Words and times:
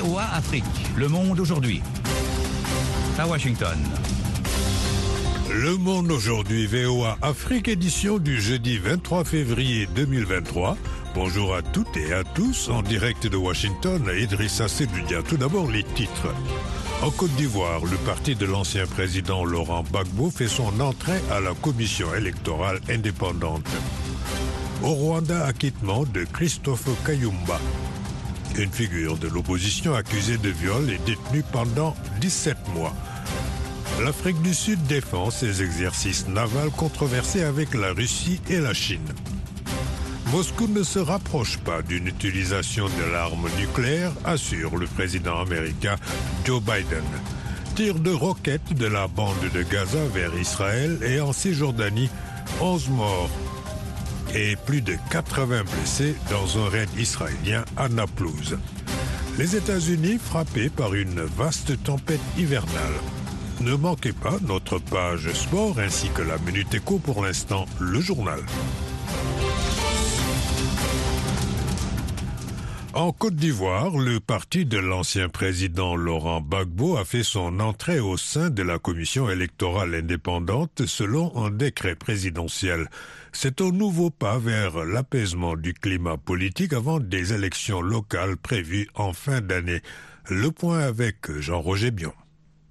VOA 0.00 0.24
Afrique. 0.32 0.64
Le 0.96 1.08
monde 1.08 1.40
aujourd'hui. 1.40 1.82
À 3.18 3.26
Washington. 3.26 3.76
Le 5.52 5.76
Monde 5.76 6.10
aujourd'hui, 6.10 6.66
VOA 6.66 7.18
Afrique 7.20 7.68
édition 7.68 8.18
du 8.18 8.40
jeudi 8.40 8.78
23 8.78 9.24
février 9.24 9.86
2023. 9.94 10.78
Bonjour 11.14 11.54
à 11.54 11.60
toutes 11.60 11.94
et 11.98 12.14
à 12.14 12.24
tous, 12.24 12.70
en 12.70 12.80
direct 12.80 13.26
de 13.26 13.36
Washington, 13.36 14.10
Idrissa 14.18 14.68
Sedudia. 14.68 15.22
Tout 15.22 15.36
d'abord 15.36 15.70
les 15.70 15.84
titres. 15.84 16.34
En 17.02 17.10
Côte 17.10 17.34
d'Ivoire, 17.36 17.84
le 17.84 17.98
parti 17.98 18.34
de 18.34 18.46
l'ancien 18.46 18.86
président 18.86 19.44
Laurent 19.44 19.82
Gbagbo 19.82 20.30
fait 20.30 20.48
son 20.48 20.80
entrée 20.80 21.20
à 21.30 21.40
la 21.40 21.52
commission 21.52 22.14
électorale 22.14 22.80
indépendante. 22.88 23.68
Au 24.82 24.92
Rwanda, 24.92 25.44
acquittement 25.44 26.04
de 26.04 26.24
Christophe 26.24 26.88
Kayumba. 27.04 27.60
Une 28.58 28.70
figure 28.70 29.16
de 29.16 29.28
l'opposition 29.28 29.94
accusée 29.94 30.38
de 30.38 30.50
viol 30.50 30.90
est 30.90 31.04
détenue 31.06 31.44
pendant 31.52 31.94
17 32.20 32.56
mois. 32.74 32.94
L'Afrique 34.04 34.40
du 34.42 34.54
Sud 34.54 34.82
défend 34.84 35.30
ses 35.30 35.62
exercices 35.62 36.26
navals 36.26 36.70
controversés 36.70 37.42
avec 37.42 37.74
la 37.74 37.92
Russie 37.92 38.40
et 38.48 38.58
la 38.58 38.74
Chine. 38.74 39.06
Moscou 40.32 40.68
ne 40.68 40.82
se 40.82 40.98
rapproche 40.98 41.58
pas 41.58 41.82
d'une 41.82 42.06
utilisation 42.06 42.86
de 42.86 43.12
l'arme 43.12 43.48
nucléaire, 43.58 44.12
assure 44.24 44.76
le 44.76 44.86
président 44.86 45.40
américain 45.40 45.96
Joe 46.44 46.62
Biden. 46.62 47.04
Tir 47.74 47.94
de 47.98 48.10
roquettes 48.10 48.74
de 48.74 48.86
la 48.86 49.06
bande 49.08 49.50
de 49.52 49.62
Gaza 49.62 50.04
vers 50.12 50.36
Israël 50.38 50.98
et 51.02 51.20
en 51.20 51.32
Cisjordanie, 51.32 52.10
11 52.60 52.88
morts 52.90 53.30
et 54.34 54.56
plus 54.56 54.80
de 54.82 54.96
80 55.10 55.64
blessés 55.64 56.14
dans 56.30 56.58
un 56.58 56.68
raid 56.68 56.88
israélien 56.98 57.64
à 57.76 57.88
Naplouse. 57.88 58.58
Les 59.38 59.56
États-Unis 59.56 60.18
frappés 60.18 60.70
par 60.70 60.94
une 60.94 61.20
vaste 61.20 61.82
tempête 61.82 62.20
hivernale. 62.36 62.94
Ne 63.60 63.74
manquez 63.74 64.12
pas 64.12 64.38
notre 64.46 64.78
page 64.78 65.32
sport 65.32 65.78
ainsi 65.78 66.08
que 66.10 66.22
la 66.22 66.38
Minute 66.38 66.74
Éco 66.74 66.98
pour 66.98 67.22
l'instant, 67.24 67.66
le 67.78 68.00
journal. 68.00 68.40
En 72.92 73.12
Côte 73.12 73.36
d'Ivoire, 73.36 73.96
le 73.96 74.18
parti 74.18 74.66
de 74.66 74.76
l'ancien 74.76 75.28
président 75.28 75.94
Laurent 75.94 76.40
Gbagbo 76.40 76.96
a 76.96 77.04
fait 77.04 77.22
son 77.22 77.60
entrée 77.60 78.00
au 78.00 78.16
sein 78.16 78.50
de 78.50 78.64
la 78.64 78.80
commission 78.80 79.30
électorale 79.30 79.94
indépendante 79.94 80.86
selon 80.86 81.36
un 81.36 81.52
décret 81.52 81.94
présidentiel. 81.94 82.88
C'est 83.30 83.60
un 83.60 83.70
nouveau 83.70 84.10
pas 84.10 84.38
vers 84.38 84.84
l'apaisement 84.84 85.54
du 85.54 85.72
climat 85.72 86.16
politique 86.16 86.72
avant 86.72 86.98
des 86.98 87.32
élections 87.32 87.80
locales 87.80 88.36
prévues 88.36 88.88
en 88.96 89.12
fin 89.12 89.40
d'année. 89.40 89.82
Le 90.28 90.50
point 90.50 90.80
avec 90.80 91.30
Jean-Roger 91.38 91.92
Bion. 91.92 92.12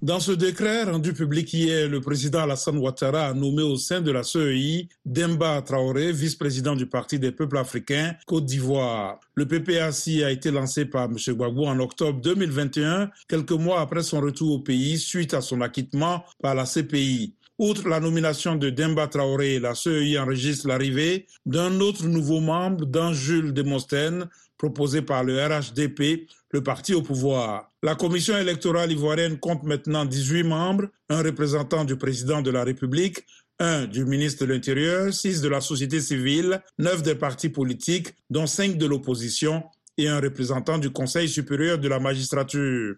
Dans 0.02 0.18
ce 0.18 0.32
décret 0.32 0.84
rendu 0.84 1.12
public 1.12 1.52
hier, 1.52 1.86
le 1.86 2.00
président 2.00 2.38
Alassane 2.38 2.78
Ouattara 2.78 3.26
a 3.26 3.34
nommé 3.34 3.60
au 3.60 3.76
sein 3.76 4.00
de 4.00 4.10
la 4.10 4.22
CEI 4.22 4.88
Demba 5.04 5.60
Traoré, 5.60 6.10
vice-président 6.10 6.74
du 6.74 6.86
Parti 6.86 7.18
des 7.18 7.32
peuples 7.32 7.58
africains 7.58 8.14
Côte 8.26 8.46
d'Ivoire. 8.46 9.20
Le 9.34 9.46
PPAC 9.46 10.22
a 10.24 10.30
été 10.30 10.50
lancé 10.50 10.86
par 10.86 11.04
M. 11.04 11.16
Gbagbo 11.18 11.66
en 11.66 11.78
octobre 11.80 12.18
2021, 12.18 13.10
quelques 13.28 13.52
mois 13.52 13.82
après 13.82 14.02
son 14.02 14.22
retour 14.22 14.52
au 14.52 14.58
pays 14.60 14.96
suite 14.96 15.34
à 15.34 15.42
son 15.42 15.60
acquittement 15.60 16.24
par 16.40 16.54
la 16.54 16.64
CPI. 16.64 17.34
Outre 17.60 17.90
la 17.90 18.00
nomination 18.00 18.56
de 18.56 18.70
Demba 18.70 19.06
Traoré, 19.06 19.58
la 19.58 19.74
CEI 19.74 20.18
enregistre 20.18 20.66
l'arrivée 20.66 21.26
d'un 21.44 21.80
autre 21.80 22.06
nouveau 22.06 22.40
membre, 22.40 22.86
d'un 22.86 23.12
Jules 23.12 23.52
Demosthène, 23.52 24.30
proposé 24.56 25.02
par 25.02 25.24
le 25.24 25.38
RHDP, 25.44 26.26
le 26.52 26.62
parti 26.62 26.94
au 26.94 27.02
pouvoir. 27.02 27.70
La 27.82 27.94
commission 27.96 28.34
électorale 28.38 28.92
ivoirienne 28.92 29.38
compte 29.38 29.62
maintenant 29.64 30.06
18 30.06 30.42
membres, 30.44 30.86
un 31.10 31.22
représentant 31.22 31.84
du 31.84 31.96
président 31.96 32.40
de 32.40 32.50
la 32.50 32.64
République, 32.64 33.26
un 33.58 33.84
du 33.84 34.06
ministre 34.06 34.46
de 34.46 34.54
l'Intérieur, 34.54 35.12
six 35.12 35.42
de 35.42 35.48
la 35.50 35.60
société 35.60 36.00
civile, 36.00 36.62
neuf 36.78 37.02
des 37.02 37.14
partis 37.14 37.50
politiques, 37.50 38.14
dont 38.30 38.46
cinq 38.46 38.78
de 38.78 38.86
l'opposition, 38.86 39.64
et 39.98 40.08
un 40.08 40.18
représentant 40.18 40.78
du 40.78 40.88
Conseil 40.88 41.28
supérieur 41.28 41.78
de 41.78 41.88
la 41.88 41.98
magistrature. 41.98 42.94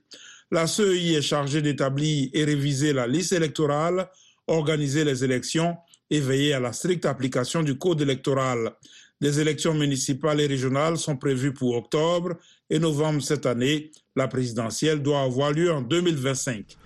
La 0.52 0.68
CEI 0.68 1.14
est 1.14 1.22
chargée 1.22 1.62
d'établir 1.62 2.28
et 2.32 2.44
réviser 2.44 2.92
la 2.92 3.08
liste 3.08 3.32
électorale, 3.32 4.08
organiser 4.46 5.04
les 5.04 5.24
élections 5.24 5.76
et 6.10 6.20
veiller 6.20 6.54
à 6.54 6.60
la 6.60 6.72
stricte 6.72 7.06
application 7.06 7.62
du 7.62 7.78
code 7.78 8.02
électoral. 8.02 8.72
Des 9.20 9.40
élections 9.40 9.74
municipales 9.74 10.40
et 10.40 10.46
régionales 10.46 10.98
sont 10.98 11.16
prévues 11.16 11.54
pour 11.54 11.76
octobre 11.76 12.34
et 12.68 12.78
novembre 12.78 13.22
cette 13.22 13.46
année. 13.46 13.92
La 14.16 14.28
présidentielle 14.28 15.00
doit 15.00 15.22
avoir 15.22 15.52
lieu 15.52 15.72
en 15.72 15.80
2025. 15.80 16.76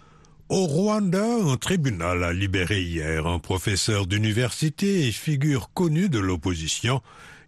Au 0.48 0.66
Rwanda, 0.66 1.24
un 1.24 1.56
tribunal 1.56 2.22
a 2.22 2.32
libéré 2.32 2.80
hier 2.82 3.26
un 3.26 3.40
professeur 3.40 4.06
d'université 4.06 5.08
et 5.08 5.12
figure 5.12 5.72
connue 5.72 6.08
de 6.08 6.20
l'opposition 6.20 7.00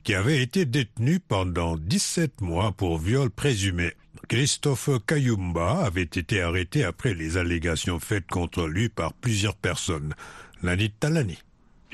qui 0.02 0.14
avait 0.14 0.42
été 0.42 0.64
détenu 0.64 1.20
pendant 1.20 1.76
17 1.76 2.40
mois 2.40 2.72
pour 2.72 2.98
viol 2.98 3.30
présumé. 3.30 3.92
Christophe 4.28 4.90
Kayumba 5.06 5.82
avait 5.86 6.02
été 6.02 6.42
arrêté 6.42 6.84
après 6.84 7.14
les 7.14 7.38
allégations 7.38 7.98
faites 7.98 8.26
contre 8.26 8.66
lui 8.66 8.90
par 8.90 9.14
plusieurs 9.14 9.56
personnes. 9.56 10.14
Lanit 10.62 10.90
Talani. 10.90 11.38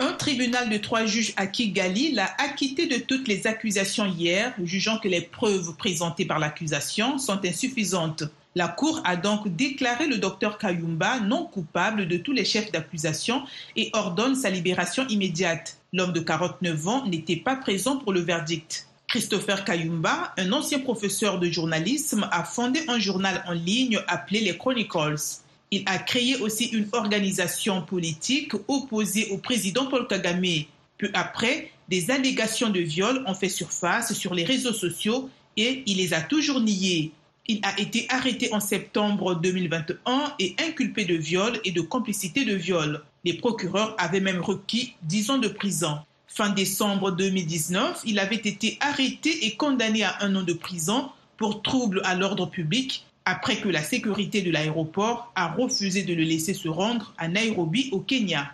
Un 0.00 0.15
tribunal 0.15 0.69
de 0.69 0.78
trois 0.78 1.06
juges 1.06 1.33
à 1.37 1.47
Kigali 1.47 2.11
l'a 2.11 2.34
acquitté 2.39 2.89
de 2.89 2.97
toutes 2.97 3.28
les 3.28 3.47
accusations 3.47 4.06
hier, 4.06 4.53
jugeant 4.65 4.99
que 4.99 5.06
les 5.06 5.21
preuves 5.21 5.77
présentées 5.77 6.25
par 6.25 6.41
l'accusation 6.41 7.19
sont 7.19 7.39
insuffisantes. 7.44 8.25
La 8.56 8.67
Cour 8.67 9.00
a 9.05 9.15
donc 9.15 9.55
déclaré 9.55 10.09
le 10.09 10.19
docteur 10.19 10.59
Kayumba 10.59 11.21
non 11.21 11.44
coupable 11.44 12.09
de 12.09 12.17
tous 12.17 12.33
les 12.33 12.44
chefs 12.44 12.73
d'accusation 12.73 13.44
et 13.77 13.91
ordonne 13.93 14.34
sa 14.34 14.50
libération 14.50 15.06
immédiate. 15.06 15.78
L'homme 15.93 16.12
de 16.12 16.21
49 16.21 16.89
ans 16.89 17.06
n'était 17.06 17.37
pas 17.37 17.55
présent 17.55 17.99
pour 17.99 18.12
le 18.12 18.21
verdict. 18.21 18.89
Christopher 19.14 19.64
Kayumba, 19.64 20.34
un 20.36 20.50
ancien 20.50 20.80
professeur 20.80 21.38
de 21.38 21.48
journalisme, 21.48 22.28
a 22.32 22.42
fondé 22.42 22.80
un 22.88 22.98
journal 22.98 23.44
en 23.47 23.52
ligne 23.52 24.00
appelé 24.08 24.41
les 24.41 24.58
Chronicles. 24.58 25.38
Il 25.70 25.84
a 25.86 25.98
créé 25.98 26.34
aussi 26.38 26.64
une 26.64 26.88
organisation 26.91 27.82
politique 27.82 28.54
opposée 28.66 29.28
au 29.30 29.38
président 29.38 29.86
Paul 29.86 30.08
Kagame. 30.08 30.64
Peu 30.98 31.12
après, 31.14 31.70
des 31.88 32.10
allégations 32.10 32.70
de 32.70 32.80
viol 32.80 33.22
ont 33.28 33.34
fait 33.34 33.48
surface 33.48 34.14
sur 34.14 34.34
les 34.34 34.42
réseaux 34.42 34.72
sociaux 34.72 35.31
et 35.56 35.84
il 35.86 35.98
les 35.98 36.12
a 36.12 36.20
toujours 36.20 36.58
niées. 36.58 37.12
Il 37.46 37.60
a 37.62 37.78
été 37.78 38.06
arrêté 38.08 38.52
en 38.52 38.58
septembre 38.58 39.36
2021 39.36 40.34
et 40.41 40.56
inculpé 40.58 41.04
de 41.04 41.14
viol 41.14 41.60
et 41.62 41.70
de 41.70 41.82
complicité 41.82 42.44
de 42.44 42.56
viol. 42.56 43.00
Les 43.25 43.34
procureurs 43.34 43.94
avaient 43.96 44.19
même 44.19 44.41
requis 44.41 44.96
10 45.02 45.31
ans 45.31 45.38
de 45.38 45.46
prison. 45.46 46.00
Fin 46.37 46.50
décembre 46.50 47.12
2019, 47.12 48.03
il 48.06 48.19
avait 48.19 48.34
été 48.34 48.77
arrêté 48.81 49.47
et 49.47 49.55
condamné 49.55 50.03
à 50.03 50.17
un 50.21 50.34
an 50.34 50.43
de 50.43 50.53
prison 50.53 51.09
pour 51.37 51.62
trouble 51.62 52.03
à 52.05 52.17
l'ordre 52.17 52.47
public 52.47 53.06
après 53.25 53.59
que 53.59 53.69
la 53.69 53.84
sécurité 53.84 54.43
de 54.43 54.50
l'aéroport 54.50 55.31
a 55.37 55.47
refusé 55.47 56.03
de 56.03 56.12
le 56.12 56.25
laisser 56.25 56.53
se 56.53 56.69
rendre 56.69 57.15
à 57.19 57.28
Nairobi 57.28 57.89
au 57.93 58.00
Kenya. 58.00 58.50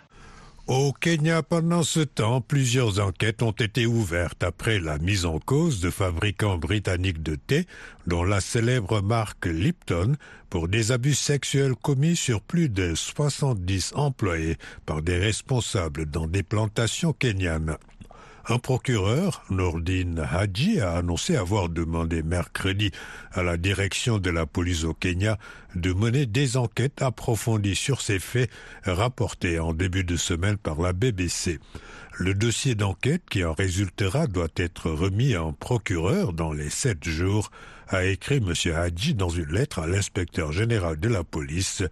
Au 0.71 0.93
Kenya, 0.93 1.43
pendant 1.43 1.83
ce 1.83 1.99
temps, 1.99 2.41
plusieurs 2.41 3.01
enquêtes 3.01 3.43
ont 3.43 3.51
été 3.51 3.87
ouvertes 3.87 4.45
après 4.45 4.79
la 4.79 4.99
mise 4.99 5.27
en 5.27 5.41
cause 5.41 5.81
de 5.81 5.91
fabricants 5.91 6.59
britanniques 6.59 7.25
de 7.25 7.35
thé, 7.35 7.67
dont 8.07 8.23
la 8.23 8.41
célèbre 8.41 9.03
marque 9.03 9.47
Lipton, 9.47 10.15
pour 10.49 10.69
des 10.69 10.93
abus 10.93 11.15
sexuels 11.15 11.75
commis 11.75 12.15
sur 12.15 12.41
plus 12.41 12.69
de 12.69 12.95
70 12.95 13.95
employés 13.97 14.59
par 14.87 15.03
des 15.03 15.19
responsables 15.19 16.07
dans 16.07 16.29
des 16.29 16.45
plantations 16.45 17.13
kenyanes. 17.13 17.77
Un 18.51 18.59
procureur, 18.59 19.45
Nordine 19.49 20.27
Hadji, 20.29 20.81
a 20.81 20.97
annoncé 20.97 21.37
avoir 21.37 21.69
demandé 21.69 22.25
mercredi 22.25 22.91
à 23.31 23.45
la 23.45 23.57
direction 23.57 24.19
de 24.19 24.29
la 24.29 24.45
police 24.45 24.83
au 24.83 24.93
Kenya 24.93 25.39
de 25.77 25.93
mener 25.93 26.27
des 26.27 26.57
enquêtes 26.57 27.01
approfondies 27.01 27.77
sur 27.77 28.01
ces 28.01 28.19
faits 28.19 28.51
rapportés 28.83 29.61
en 29.61 29.73
début 29.73 30.03
de 30.03 30.17
semaine 30.17 30.57
par 30.57 30.83
la 30.83 30.93
BBC. 30.93 31.61
Le 32.19 32.35
dossier 32.35 32.75
d'enquête 32.75 33.23
qui 33.31 33.45
en 33.45 33.53
résultera 33.53 34.27
doit 34.27 34.49
être 34.57 34.91
remis 34.91 35.37
un 35.37 35.53
procureur 35.53 36.33
dans 36.33 36.53
les 36.53 36.71
sept 36.71 37.09
jours, 37.09 37.53
a 37.87 38.05
écrit 38.05 38.39
M. 38.39 38.53
Hadji 38.75 39.15
dans 39.15 39.29
une 39.29 39.53
lettre 39.53 39.79
à 39.79 39.87
l'inspecteur 39.87 40.51
général 40.51 40.99
de 40.99 41.09
la 41.09 41.23
police, 41.23 41.85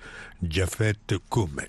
Jafet 0.42 0.94
Koumet. 1.30 1.68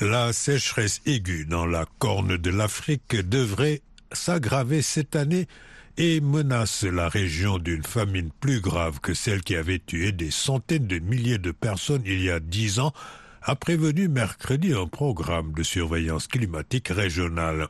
La 0.00 0.32
sécheresse 0.32 1.00
aiguë 1.06 1.44
dans 1.44 1.66
la 1.66 1.86
corne 2.00 2.36
de 2.36 2.50
l'Afrique 2.50 3.14
devrait 3.14 3.80
s'aggraver 4.10 4.82
cette 4.82 5.14
année 5.14 5.46
et 5.96 6.20
menace 6.20 6.82
la 6.82 7.08
région 7.08 7.58
d'une 7.58 7.84
famine 7.84 8.30
plus 8.40 8.60
grave 8.60 8.98
que 8.98 9.14
celle 9.14 9.42
qui 9.42 9.54
avait 9.54 9.78
tué 9.78 10.10
des 10.10 10.32
centaines 10.32 10.88
de 10.88 10.98
milliers 10.98 11.38
de 11.38 11.52
personnes 11.52 12.02
il 12.06 12.20
y 12.20 12.28
a 12.28 12.40
dix 12.40 12.80
ans, 12.80 12.92
a 13.40 13.54
prévenu 13.54 14.08
mercredi 14.08 14.74
un 14.74 14.88
programme 14.88 15.52
de 15.52 15.62
surveillance 15.62 16.26
climatique 16.26 16.88
régionale. 16.88 17.68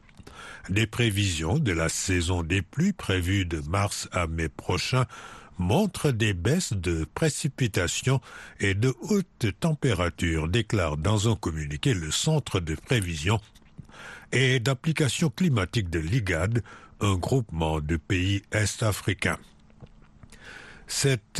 Des 0.70 0.86
prévisions 0.86 1.58
de 1.58 1.72
la 1.72 1.90
saison 1.90 2.42
des 2.42 2.62
pluies 2.62 2.94
prévues 2.94 3.44
de 3.44 3.60
mars 3.68 4.08
à 4.12 4.26
mai 4.26 4.48
prochain 4.48 5.04
montrent 5.58 6.10
des 6.10 6.34
baisses 6.34 6.72
de 6.72 7.06
précipitations 7.14 8.20
et 8.60 8.74
de 8.74 8.94
hautes 9.02 9.46
températures, 9.60 10.48
déclare 10.48 10.96
dans 10.96 11.30
un 11.30 11.36
communiqué 11.36 11.94
le 11.94 12.10
Centre 12.10 12.60
de 12.60 12.74
prévision 12.74 13.40
et 14.32 14.60
d'application 14.60 15.30
climatique 15.30 15.90
de 15.90 16.00
l'IGAD, 16.00 16.62
un 17.00 17.14
groupement 17.14 17.80
de 17.80 17.96
pays 17.96 18.42
est-africains. 18.52 19.38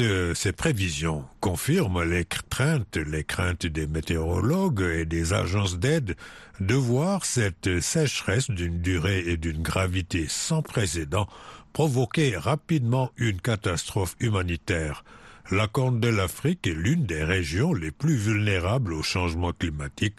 Euh, 0.00 0.34
ces 0.34 0.52
prévisions 0.52 1.24
confirment 1.40 2.02
les 2.02 2.24
craintes 2.24 3.66
des 3.66 3.86
météorologues 3.86 4.80
et 4.80 5.04
des 5.04 5.32
agences 5.32 5.78
d'aide 5.78 6.16
de 6.60 6.74
voir 6.74 7.24
cette 7.24 7.80
sécheresse 7.80 8.50
d'une 8.50 8.80
durée 8.80 9.24
et 9.26 9.36
d'une 9.36 9.62
gravité 9.62 10.26
sans 10.28 10.62
précédent 10.62 11.28
provoquer 11.74 12.38
rapidement 12.38 13.10
une 13.18 13.38
catastrophe 13.38 14.16
humanitaire. 14.20 15.04
La 15.50 15.68
Corne 15.68 16.00
de 16.00 16.08
l'Afrique 16.08 16.66
est 16.66 16.72
l'une 16.72 17.04
des 17.04 17.22
régions 17.22 17.74
les 17.74 17.90
plus 17.90 18.16
vulnérables 18.16 18.94
au 18.94 19.02
changement 19.02 19.52
climatique, 19.52 20.16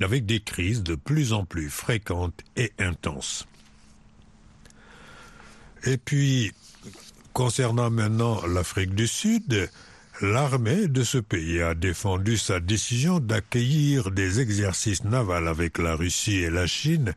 avec 0.00 0.26
des 0.26 0.40
crises 0.40 0.82
de 0.82 0.96
plus 0.96 1.32
en 1.32 1.44
plus 1.44 1.70
fréquentes 1.70 2.42
et 2.56 2.72
intenses. 2.80 3.46
Et 5.84 5.98
puis, 5.98 6.52
Concernant 7.36 7.90
maintenant 7.90 8.46
l'Afrique 8.46 8.94
du 8.94 9.06
Sud, 9.06 9.68
l'armée 10.22 10.88
de 10.88 11.04
ce 11.04 11.18
pays 11.18 11.60
a 11.60 11.74
défendu 11.74 12.38
sa 12.38 12.60
décision 12.60 13.20
d'accueillir 13.20 14.10
des 14.10 14.40
exercices 14.40 15.04
navals 15.04 15.46
avec 15.46 15.76
la 15.76 15.96
Russie 15.96 16.38
et 16.38 16.48
la 16.48 16.66
Chine 16.66 17.14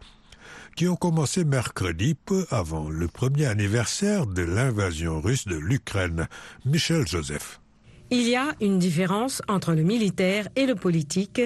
qui 0.79 0.87
ont 0.87 0.95
commencé 0.95 1.43
mercredi 1.43 2.15
peu 2.15 2.45
avant 2.51 2.89
le 2.89 3.09
premier 3.09 3.47
anniversaire 3.47 4.25
de 4.25 4.43
l'invasion 4.43 5.19
russe 5.19 5.45
de 5.45 5.57
l'Ukraine. 5.57 6.29
Michel 6.63 7.05
Joseph. 7.05 7.59
Il 8.11 8.25
y 8.29 8.37
a 8.37 8.55
une 8.61 8.79
différence 8.79 9.41
entre 9.49 9.73
le 9.73 9.83
militaire 9.83 10.47
et 10.55 10.65
le 10.65 10.75
politique, 10.75 11.41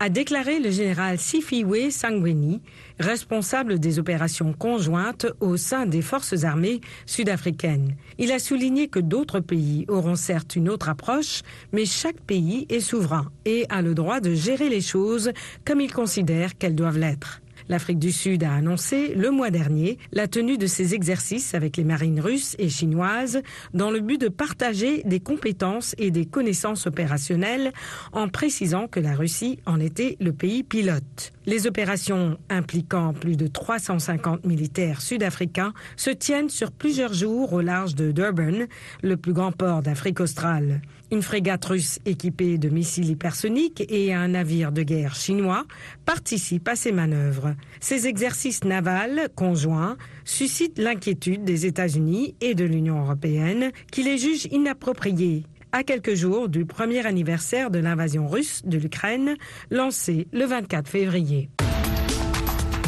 a 0.00 0.08
déclaré 0.08 0.58
le 0.58 0.70
général 0.70 1.18
Sifiwe 1.18 1.90
Sangweni, 1.90 2.62
responsable 2.98 3.78
des 3.78 3.98
opérations 3.98 4.54
conjointes 4.54 5.26
au 5.40 5.58
sein 5.58 5.84
des 5.84 6.00
forces 6.00 6.44
armées 6.44 6.80
sud-africaines. 7.04 7.94
Il 8.16 8.32
a 8.32 8.38
souligné 8.38 8.88
que 8.88 9.00
d'autres 9.00 9.40
pays 9.40 9.84
auront 9.88 10.16
certes 10.16 10.56
une 10.56 10.70
autre 10.70 10.88
approche, 10.88 11.42
mais 11.72 11.84
chaque 11.84 12.22
pays 12.22 12.64
est 12.70 12.80
souverain 12.80 13.30
et 13.44 13.66
a 13.68 13.82
le 13.82 13.94
droit 13.94 14.20
de 14.20 14.32
gérer 14.32 14.70
les 14.70 14.80
choses 14.80 15.32
comme 15.66 15.82
il 15.82 15.92
considère 15.92 16.56
qu'elles 16.56 16.74
doivent 16.74 16.98
l'être. 16.98 17.42
L'Afrique 17.68 17.98
du 17.98 18.12
Sud 18.12 18.44
a 18.44 18.54
annoncé 18.54 19.14
le 19.14 19.30
mois 19.30 19.50
dernier 19.50 19.98
la 20.12 20.28
tenue 20.28 20.58
de 20.58 20.66
ces 20.66 20.94
exercices 20.94 21.54
avec 21.54 21.76
les 21.76 21.84
marines 21.84 22.20
russes 22.20 22.56
et 22.58 22.68
chinoises 22.68 23.42
dans 23.74 23.90
le 23.90 24.00
but 24.00 24.20
de 24.20 24.28
partager 24.28 25.02
des 25.04 25.20
compétences 25.20 25.94
et 25.98 26.10
des 26.10 26.26
connaissances 26.26 26.86
opérationnelles 26.86 27.72
en 28.12 28.28
précisant 28.28 28.88
que 28.88 29.00
la 29.00 29.14
Russie 29.14 29.58
en 29.66 29.80
était 29.80 30.16
le 30.20 30.32
pays 30.32 30.62
pilote. 30.62 31.32
Les 31.46 31.66
opérations 31.66 32.38
impliquant 32.50 33.14
plus 33.14 33.36
de 33.36 33.46
350 33.46 34.44
militaires 34.44 35.00
sud-africains 35.00 35.72
se 35.96 36.10
tiennent 36.10 36.50
sur 36.50 36.72
plusieurs 36.72 37.14
jours 37.14 37.52
au 37.52 37.60
large 37.60 37.94
de 37.94 38.12
Durban, 38.12 38.66
le 39.02 39.16
plus 39.16 39.32
grand 39.32 39.52
port 39.52 39.82
d'Afrique 39.82 40.20
australe. 40.20 40.82
Une 41.10 41.22
frégate 41.22 41.64
russe 41.64 41.98
équipée 42.04 42.58
de 42.58 42.68
missiles 42.68 43.08
hypersoniques 43.08 43.82
et 43.88 44.12
un 44.12 44.28
navire 44.28 44.72
de 44.72 44.82
guerre 44.82 45.14
chinois 45.14 45.64
participent 46.04 46.68
à 46.68 46.76
ces 46.76 46.92
manœuvres. 46.92 47.54
Ces 47.80 48.06
exercices 48.06 48.64
navals 48.64 49.28
conjoints 49.34 49.96
suscitent 50.24 50.78
l'inquiétude 50.78 51.44
des 51.44 51.64
États-Unis 51.64 52.34
et 52.42 52.54
de 52.54 52.64
l'Union 52.64 53.00
européenne 53.00 53.70
qui 53.90 54.02
les 54.02 54.18
jugent 54.18 54.48
inappropriés 54.50 55.44
à 55.72 55.82
quelques 55.82 56.14
jours 56.14 56.48
du 56.50 56.66
premier 56.66 57.06
anniversaire 57.06 57.70
de 57.70 57.78
l'invasion 57.78 58.28
russe 58.28 58.62
de 58.64 58.76
l'Ukraine 58.76 59.36
lancée 59.70 60.28
le 60.32 60.44
24 60.44 60.88
février. 60.88 61.48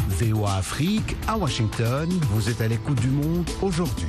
VOA 0.09 0.57
Afrique 0.57 1.15
à 1.27 1.37
Washington, 1.37 2.07
vous 2.31 2.49
êtes 2.49 2.61
à 2.61 2.67
l'écoute 2.67 3.01
du 3.01 3.07
monde 3.07 3.49
aujourd'hui. 3.63 4.07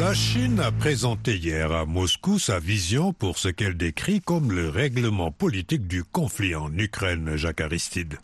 La 0.00 0.12
Chine 0.12 0.58
a 0.58 0.72
présenté 0.72 1.36
hier 1.36 1.70
à 1.70 1.84
Moscou 1.84 2.40
sa 2.40 2.58
vision 2.58 3.12
pour 3.12 3.38
ce 3.38 3.48
qu'elle 3.48 3.76
décrit 3.76 4.20
comme 4.20 4.50
le 4.50 4.68
règlement 4.68 5.30
politique 5.30 5.86
du 5.86 6.02
conflit 6.02 6.56
en 6.56 6.72
Ukraine, 6.76 7.36
Jacques 7.36 7.60
Aristide. 7.60 8.18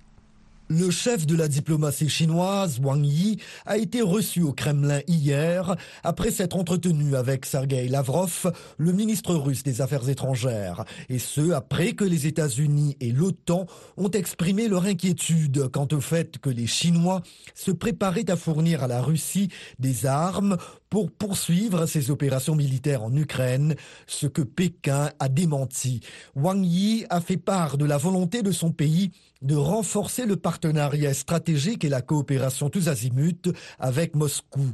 Le 0.72 0.88
chef 0.88 1.26
de 1.26 1.34
la 1.34 1.48
diplomatie 1.48 2.08
chinoise, 2.08 2.78
Wang 2.80 3.04
Yi, 3.04 3.38
a 3.66 3.76
été 3.76 4.02
reçu 4.02 4.42
au 4.42 4.52
Kremlin 4.52 5.00
hier 5.08 5.74
après 6.04 6.30
s'être 6.30 6.56
entretenu 6.56 7.16
avec 7.16 7.44
Sergei 7.44 7.88
Lavrov, 7.88 8.52
le 8.78 8.92
ministre 8.92 9.34
russe 9.34 9.64
des 9.64 9.80
Affaires 9.80 10.08
étrangères, 10.08 10.84
et 11.08 11.18
ce 11.18 11.50
après 11.50 11.94
que 11.94 12.04
les 12.04 12.28
États-Unis 12.28 12.96
et 13.00 13.10
l'OTAN 13.10 13.66
ont 13.96 14.12
exprimé 14.12 14.68
leur 14.68 14.84
inquiétude 14.84 15.66
quant 15.72 15.88
au 15.90 16.00
fait 16.00 16.38
que 16.38 16.50
les 16.50 16.68
Chinois 16.68 17.20
se 17.56 17.72
préparaient 17.72 18.30
à 18.30 18.36
fournir 18.36 18.84
à 18.84 18.86
la 18.86 19.02
Russie 19.02 19.48
des 19.80 20.06
armes 20.06 20.56
pour 20.88 21.10
poursuivre 21.10 21.86
ses 21.86 22.12
opérations 22.12 22.54
militaires 22.54 23.02
en 23.02 23.16
Ukraine, 23.16 23.74
ce 24.06 24.28
que 24.28 24.42
Pékin 24.42 25.10
a 25.18 25.28
démenti. 25.28 25.98
Wang 26.36 26.64
Yi 26.64 27.06
a 27.10 27.20
fait 27.20 27.38
part 27.38 27.76
de 27.76 27.84
la 27.84 27.96
volonté 27.96 28.42
de 28.42 28.52
son 28.52 28.70
pays 28.70 29.10
de 29.42 29.54
renforcer 29.54 30.26
le 30.26 30.36
partenariat 30.36 31.14
stratégique 31.14 31.84
et 31.84 31.88
la 31.88 32.02
coopération 32.02 32.68
tous 32.68 32.88
azimuts 32.88 33.52
avec 33.78 34.14
Moscou. 34.14 34.72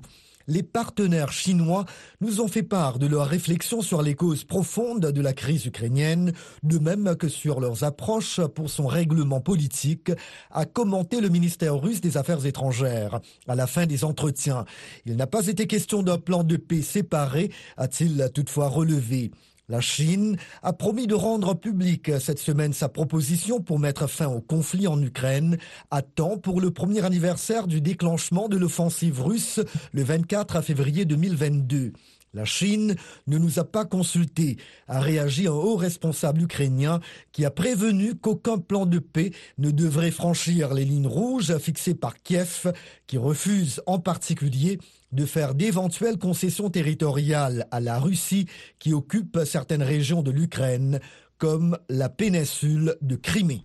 Les 0.48 0.62
partenaires 0.62 1.32
chinois 1.32 1.86
nous 2.20 2.40
ont 2.40 2.46
fait 2.46 2.62
part 2.62 3.00
de 3.00 3.08
leurs 3.08 3.26
réflexions 3.26 3.82
sur 3.82 4.00
les 4.00 4.14
causes 4.14 4.44
profondes 4.44 5.06
de 5.06 5.20
la 5.20 5.32
crise 5.32 5.66
ukrainienne, 5.66 6.32
de 6.62 6.78
même 6.78 7.16
que 7.16 7.28
sur 7.28 7.58
leurs 7.58 7.82
approches 7.82 8.40
pour 8.54 8.70
son 8.70 8.86
règlement 8.86 9.40
politique, 9.40 10.12
a 10.52 10.64
commenté 10.64 11.20
le 11.20 11.30
ministère 11.30 11.76
russe 11.76 12.00
des 12.00 12.16
Affaires 12.16 12.46
étrangères. 12.46 13.20
À 13.48 13.56
la 13.56 13.66
fin 13.66 13.86
des 13.86 14.04
entretiens, 14.04 14.64
il 15.04 15.16
n'a 15.16 15.26
pas 15.26 15.48
été 15.48 15.66
question 15.66 16.04
d'un 16.04 16.18
plan 16.18 16.44
de 16.44 16.56
paix 16.56 16.82
séparé, 16.82 17.50
a-t-il 17.76 18.30
toutefois 18.32 18.68
relevé. 18.68 19.32
La 19.68 19.80
Chine 19.80 20.36
a 20.62 20.72
promis 20.72 21.08
de 21.08 21.14
rendre 21.16 21.54
publique 21.54 22.12
cette 22.20 22.38
semaine 22.38 22.72
sa 22.72 22.88
proposition 22.88 23.60
pour 23.60 23.80
mettre 23.80 24.06
fin 24.06 24.28
au 24.28 24.40
conflit 24.40 24.86
en 24.86 25.02
Ukraine, 25.02 25.58
à 25.90 26.02
temps 26.02 26.38
pour 26.38 26.60
le 26.60 26.70
premier 26.70 27.04
anniversaire 27.04 27.66
du 27.66 27.80
déclenchement 27.80 28.48
de 28.48 28.56
l'offensive 28.56 29.20
russe 29.20 29.58
le 29.90 30.04
24 30.04 30.60
février 30.60 31.04
2022. 31.04 31.94
La 32.32 32.44
Chine 32.44 32.94
ne 33.26 33.38
nous 33.38 33.58
a 33.58 33.64
pas 33.64 33.84
consultés, 33.84 34.56
a 34.86 35.00
réagi 35.00 35.48
un 35.48 35.52
haut 35.52 35.74
responsable 35.74 36.42
ukrainien 36.42 37.00
qui 37.32 37.44
a 37.44 37.50
prévenu 37.50 38.14
qu'aucun 38.14 38.58
plan 38.58 38.86
de 38.86 39.00
paix 39.00 39.32
ne 39.58 39.72
devrait 39.72 40.12
franchir 40.12 40.74
les 40.74 40.84
lignes 40.84 41.08
rouges 41.08 41.56
fixées 41.58 41.94
par 41.94 42.22
Kiev, 42.22 42.72
qui 43.08 43.18
refuse 43.18 43.82
en 43.86 43.98
particulier 43.98 44.78
de 45.12 45.26
faire 45.26 45.54
d'éventuelles 45.54 46.18
concessions 46.18 46.70
territoriales 46.70 47.66
à 47.70 47.80
la 47.80 47.98
Russie 47.98 48.46
qui 48.78 48.92
occupe 48.92 49.38
certaines 49.44 49.82
régions 49.82 50.22
de 50.22 50.30
l'Ukraine, 50.30 51.00
comme 51.38 51.78
la 51.88 52.08
péninsule 52.08 52.96
de 53.02 53.16
Crimée. 53.16 53.64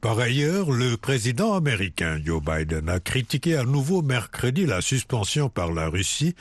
Par 0.00 0.18
ailleurs, 0.18 0.70
le 0.70 0.96
président 0.96 1.54
américain 1.54 2.20
Joe 2.22 2.42
Biden 2.42 2.90
a 2.90 3.00
critiqué 3.00 3.56
à 3.56 3.64
nouveau 3.64 4.02
mercredi 4.02 4.66
la 4.66 4.82
suspension 4.82 5.48
par 5.48 5.72
la 5.72 5.88
Russie 5.88 6.34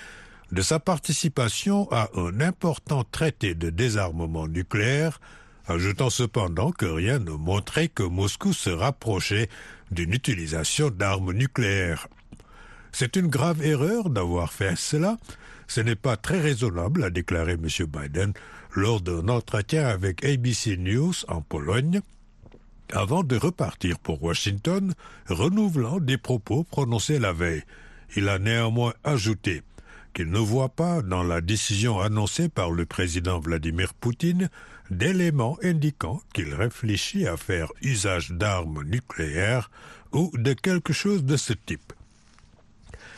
de 0.52 0.62
sa 0.62 0.80
participation 0.80 1.88
à 1.92 2.10
un 2.16 2.42
important 2.42 3.06
traité 3.10 3.56
de 3.56 3.70
désarmement 3.70 4.48
nucléaire, 4.48 5.22
ajoutant 5.66 6.10
cependant 6.10 6.72
que 6.72 6.86
rien 6.86 7.20
ne 7.20 7.32
montrait 7.32 7.88
que 7.88 8.04
Moscou 8.04 8.52
se 8.52 8.70
rapprochait 8.70 9.50
d'une 9.92 10.14
utilisation 10.14 10.90
d'armes 10.90 11.32
nucléaires. 11.32 12.08
C'est 12.96 13.16
une 13.16 13.28
grave 13.28 13.66
erreur 13.66 14.12
d'avoir 14.12 14.54
fait 14.54 14.78
cela. 14.78 15.18
Ce 15.68 15.82
n'est 15.82 15.96
pas 15.96 16.16
très 16.16 16.40
raisonnable, 16.40 17.04
a 17.04 17.10
déclaré 17.10 17.54
M. 17.54 17.68
Biden 17.88 18.34
lors 18.76 19.02
d'un 19.02 19.28
entretien 19.30 19.88
avec 19.88 20.24
ABC 20.24 20.78
News 20.78 21.14
en 21.28 21.42
Pologne, 21.42 22.02
avant 22.92 23.24
de 23.24 23.36
repartir 23.36 23.98
pour 23.98 24.22
Washington, 24.24 24.94
renouvelant 25.28 26.00
des 26.00 26.20
propos 26.20 26.64
prononcés 26.64 27.18
la 27.18 27.34
veille. 27.34 27.64
Il 28.16 28.30
a 28.30 28.38
néanmoins 28.38 28.94
ajouté 29.04 29.64
qu'il 30.14 30.30
ne 30.30 30.38
voit 30.38 30.70
pas 30.70 31.02
dans 31.02 31.24
la 31.24 31.42
décision 31.42 32.00
annoncée 32.00 32.48
par 32.48 32.70
le 32.70 32.86
président 32.86 33.40
Vladimir 33.40 33.96
Poutine 33.96 34.50
d'éléments 34.92 35.58
indiquant 35.64 36.22
qu'il 36.36 36.54
réfléchit 36.54 37.26
à 37.26 37.38
faire 37.38 37.70
usage 37.82 38.30
d'armes 38.30 38.84
nucléaires 38.84 39.72
ou 40.12 40.32
de 40.36 40.54
quelque 40.54 40.94
chose 40.94 41.24
de 41.24 41.38
ce 41.38 41.54
type. 41.54 41.94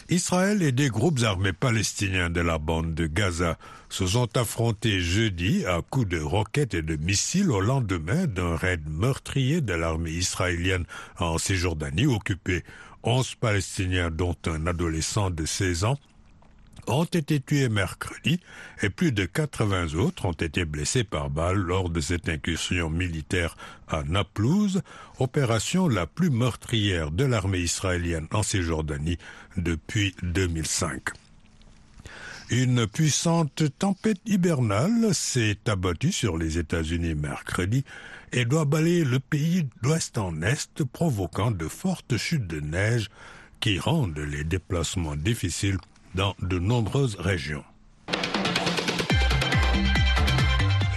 Israël 0.10 0.62
et 0.62 0.72
des 0.72 0.90
groupes 0.90 1.22
armés 1.24 1.52
palestiniens 1.52 2.30
de 2.30 2.40
la 2.40 2.60
bande 2.60 2.94
de 2.94 3.08
Gaza 3.08 3.58
se 3.90 4.06
sont 4.06 4.38
affrontés 4.38 5.00
jeudi 5.02 5.66
à 5.66 5.82
coups 5.82 6.08
de 6.08 6.20
roquettes 6.20 6.76
et 6.76 6.84
de 6.84 6.96
missiles 6.96 7.50
au 7.50 7.60
lendemain 7.60 8.28
d'un 8.28 8.56
raid 8.56 8.88
meurtrier 8.88 9.62
de 9.62 9.74
l'armée 9.74 10.12
israélienne 10.12 10.86
en 11.18 11.40
Cisjordanie 11.40 12.06
occupée. 12.06 12.64
Onze 13.02 13.34
Palestiniens, 13.34 14.12
dont 14.12 14.36
un 14.46 14.68
adolescent 14.68 15.32
de 15.32 15.44
16 15.44 15.86
ans, 15.86 15.98
ont 16.88 17.06
été 17.06 17.40
tués 17.40 17.70
mercredi 17.70 18.40
et 18.82 18.90
plus 18.90 19.12
de 19.12 19.26
80 19.26 19.96
autres 19.96 20.26
ont 20.26 20.32
été 20.34 20.66
blessés 20.66 21.04
par 21.04 21.30
balle 21.30 21.58
lors 21.58 21.90
de 21.90 22.00
cette 22.02 22.30
incursion 22.30 22.90
militaire 22.90 23.56
à 23.88 24.04
Naplouse, 24.04 24.82
opération 25.20 25.88
la 25.88 26.08
plus 26.08 26.30
meurtrière 26.30 27.12
de 27.12 27.26
l'armée 27.26 27.60
israélienne 27.60 28.28
en 28.32 28.44
Cisjordanie 28.44 29.18
depuis 29.58 30.16
2005. 30.24 31.10
Une 32.52 32.86
puissante 32.86 33.64
tempête 33.80 34.22
hibernale 34.28 35.16
s'est 35.16 35.58
abattue 35.68 36.12
sur 36.12 36.38
les 36.38 36.60
États-Unis 36.60 37.16
mercredi 37.16 37.84
et 38.32 38.46
doit 38.46 38.66
balayer 38.66 39.04
le 39.04 39.20
pays 39.20 39.68
d'ouest 39.82 40.18
en 40.20 40.42
est, 40.44 40.84
provoquant 40.84 41.50
de 41.50 41.68
fortes 41.68 42.18
chutes 42.18 42.46
de 42.46 42.60
neige 42.60 43.10
qui 43.60 43.80
rendent 43.80 44.20
les 44.20 44.44
déplacements 44.44 45.16
difficiles 45.16 45.80
dans 46.16 46.34
de 46.42 46.58
nombreuses 46.58 47.16
régions. 47.20 47.64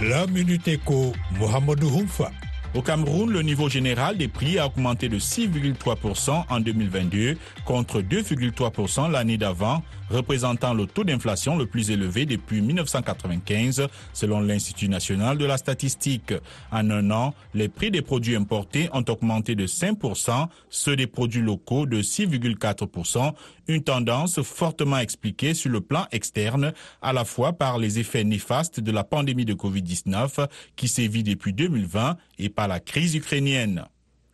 La 0.01 0.25
Minute 0.27 0.67
Éco, 0.67 1.13
Mohamedou 1.37 1.89
Humfa. 1.99 2.31
Au 2.73 2.81
Cameroun, 2.81 3.29
le 3.31 3.41
niveau 3.41 3.67
général 3.67 4.17
des 4.17 4.27
prix 4.27 4.59
a 4.59 4.67
augmenté 4.67 5.09
de 5.09 5.19
6,3% 5.19 6.45
en 6.49 6.59
2022 6.59 7.37
contre 7.65 8.01
2,3% 8.01 9.11
l'année 9.11 9.37
d'avant, 9.37 9.83
représentant 10.09 10.73
le 10.73 10.85
taux 10.85 11.03
d'inflation 11.03 11.57
le 11.57 11.65
plus 11.65 11.91
élevé 11.91 12.25
depuis 12.25 12.61
1995 12.61 13.87
selon 14.13 14.39
l'Institut 14.39 14.89
national 14.89 15.37
de 15.37 15.45
la 15.45 15.57
statistique. 15.57 16.33
En 16.71 16.89
un 16.89 17.11
an, 17.11 17.33
les 17.53 17.69
prix 17.69 17.91
des 17.91 18.01
produits 18.01 18.35
importés 18.35 18.89
ont 18.93 19.05
augmenté 19.07 19.55
de 19.55 19.67
5%, 19.67 20.47
ceux 20.69 20.95
des 20.95 21.07
produits 21.07 21.41
locaux 21.41 21.85
de 21.85 22.01
6,4%, 22.01 23.33
une 23.67 23.83
tendance 23.83 24.41
fortement 24.41 24.97
expliquée 24.97 25.53
sur 25.53 25.71
le 25.71 25.81
plan 25.81 26.05
externe, 26.11 26.73
à 27.01 27.13
la 27.13 27.25
fois 27.25 27.53
par 27.53 27.77
les 27.77 27.99
effets 27.99 28.23
néfastes 28.23 28.79
de 28.79 28.91
la 28.91 29.03
pandémie 29.03 29.45
de 29.45 29.53
Covid-19 29.53 30.47
qui 30.75 30.87
sévit 30.87 31.23
depuis 31.23 31.53
2020 31.53 32.17
et 32.39 32.49
par 32.49 32.67
la 32.67 32.79
crise 32.79 33.15
ukrainienne. 33.15 33.85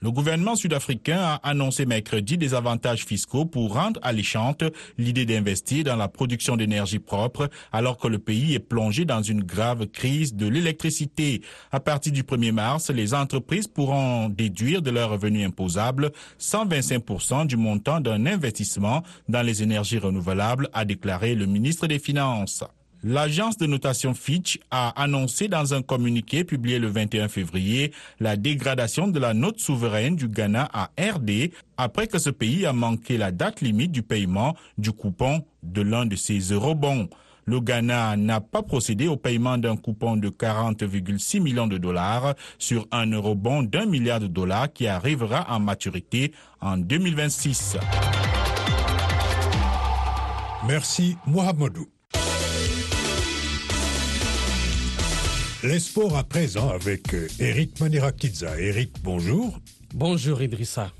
Le 0.06 0.12
gouvernement 0.12 0.56
sud-africain 0.56 1.18
a 1.20 1.40
annoncé 1.42 1.88
mercredi 1.88 2.38
des 2.38 2.54
avantages 2.54 3.06
fiscaux 3.06 3.46
pour 3.46 3.74
rendre 3.74 4.00
alléchante 4.04 4.64
l'idée 5.00 5.26
d'investir 5.26 5.84
dans 5.84 5.96
la 5.96 6.08
production 6.08 6.56
d'énergie 6.56 7.00
propre 7.00 7.50
alors 7.72 7.98
que 7.98 8.08
le 8.08 8.20
pays 8.20 8.54
est 8.54 8.60
plongé 8.60 9.06
dans 9.06 9.24
une 9.24 9.42
grave 9.42 9.88
crise 9.88 10.36
de 10.36 10.46
l'électricité. 10.46 11.42
À 11.72 11.80
partir 11.80 12.14
du 12.14 12.22
1er 12.22 12.52
mars, 12.52 12.92
les 12.92 13.16
entreprises 13.16 13.68
pourront 13.68 14.30
déduire 14.30 14.84
de 14.84 14.92
leurs 14.92 15.10
revenus 15.10 15.48
imposables 15.48 16.12
125% 16.40 17.48
du 17.48 17.58
montant 17.58 18.00
d'un 18.00 18.28
investissement 18.28 19.02
dans 19.28 19.42
les 19.42 19.64
énergies 19.64 19.98
renouvelables, 19.98 20.70
a 20.74 20.86
déclaré 20.86 21.34
le 21.34 21.48
ministre 21.48 21.88
des 21.88 21.98
Finances. 21.98 22.64
L'agence 23.08 23.58
de 23.58 23.68
notation 23.68 24.16
Fitch 24.16 24.58
a 24.72 24.90
annoncé 25.00 25.48
dans 25.48 25.76
un 25.76 25.84
communiqué 25.84 26.44
publié 26.44 26.80
le 26.80 26.88
21 26.88 27.28
février 27.28 27.94
la 28.20 28.36
dégradation 28.36 29.08
de 29.08 29.20
la 29.20 29.36
note 29.36 29.60
souveraine 29.60 30.16
du 30.16 30.28
Ghana 30.28 30.68
à 30.74 30.90
RD 31.00 31.52
après 31.78 32.08
que 32.08 32.18
ce 32.18 32.32
pays 32.32 32.66
a 32.66 32.74
manqué 32.74 33.20
la 33.20 33.32
date 33.32 33.62
limite 33.62 33.92
du 33.92 34.02
paiement 34.02 34.56
du 34.80 34.92
coupon 34.92 35.46
de 35.62 35.84
l'un 35.84 36.08
de 36.08 36.16
ses 36.16 36.40
eurobonds. 36.52 37.08
Le 37.46 37.60
Ghana 37.60 38.18
n'a 38.18 38.42
pas 38.42 38.64
procédé 38.64 39.08
au 39.08 39.18
paiement 39.18 39.60
d'un 39.60 39.78
coupon 39.78 40.18
de 40.18 40.30
40,6 40.30 41.42
millions 41.42 41.68
de 41.68 41.78
dollars 41.78 42.34
sur 42.58 42.88
un 42.92 43.12
eurobond 43.12 43.62
d'un 43.62 43.86
milliard 43.86 44.20
de 44.20 44.26
dollars 44.26 44.74
qui 44.74 44.88
arrivera 44.88 45.46
en 45.54 45.60
maturité 45.60 46.32
en 46.60 46.76
2026. 46.76 47.78
Merci 50.68 51.18
Mohamedou. 51.28 51.95
Les 55.67 55.79
sports 55.79 56.15
à 56.15 56.24
présent 56.24 56.69
avec 56.69 57.13
euh, 57.15 57.27
Eric 57.39 57.79
Manirakidza. 57.79 58.60
Eric, 58.60 58.91
bonjour. 59.01 59.60
Bonjour 59.95 60.43
Idrissa. 60.43 60.93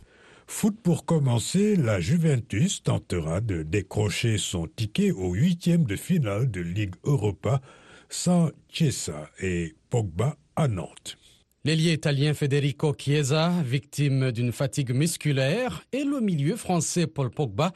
Foot 0.48 0.76
pour 0.82 1.06
commencer, 1.06 1.76
la 1.76 2.00
Juventus 2.00 2.82
tentera 2.82 3.42
de 3.42 3.62
décrocher 3.62 4.40
son 4.40 4.66
ticket 4.66 5.12
au 5.12 5.34
huitième 5.34 5.84
de 5.84 5.96
finale 5.96 6.50
de 6.50 6.62
Ligue 6.62 6.96
Europa 7.04 7.62
sans 8.10 8.50
Chiesa 8.68 9.30
et 9.40 9.76
Pogba 9.92 10.36
à 10.56 10.68
Nantes. 10.68 11.18
L'ailier 11.64 11.94
italien 11.94 12.34
Federico 12.34 12.96
Chiesa, 12.98 13.52
victime 13.64 14.32
d'une 14.32 14.52
fatigue 14.52 14.96
musculaire, 14.96 15.84
et 15.92 16.04
le 16.04 16.22
milieu 16.22 16.56
français 16.56 17.06
Paul 17.06 17.30
Pogba 17.30 17.72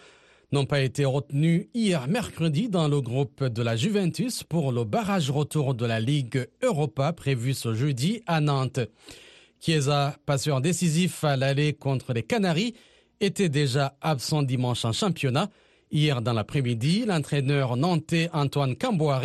n'ont 0.51 0.65
pas 0.65 0.81
été 0.81 1.05
retenus 1.05 1.67
hier 1.73 2.07
mercredi 2.07 2.69
dans 2.69 2.87
le 2.87 3.01
groupe 3.01 3.43
de 3.43 3.61
la 3.61 3.75
Juventus 3.75 4.43
pour 4.43 4.71
le 4.71 4.83
barrage 4.83 5.29
retour 5.29 5.75
de 5.75 5.85
la 5.85 5.99
Ligue 5.99 6.47
Europa 6.63 7.13
prévu 7.13 7.53
ce 7.53 7.73
jeudi 7.73 8.21
à 8.25 8.41
Nantes. 8.41 8.79
Chiesa, 9.59 10.17
passeur 10.25 10.61
décisif 10.61 11.23
à 11.23 11.35
l'aller 11.35 11.73
contre 11.73 12.13
les 12.13 12.23
Canaries, 12.23 12.73
était 13.19 13.49
déjà 13.49 13.97
absent 14.01 14.43
dimanche 14.43 14.85
en 14.85 14.93
championnat. 14.93 15.49
Hier 15.91 16.21
dans 16.21 16.33
l'après-midi, 16.33 17.05
l'entraîneur 17.05 17.75
nantais 17.75 18.29
Antoine 18.33 18.75
Camboire 18.75 19.23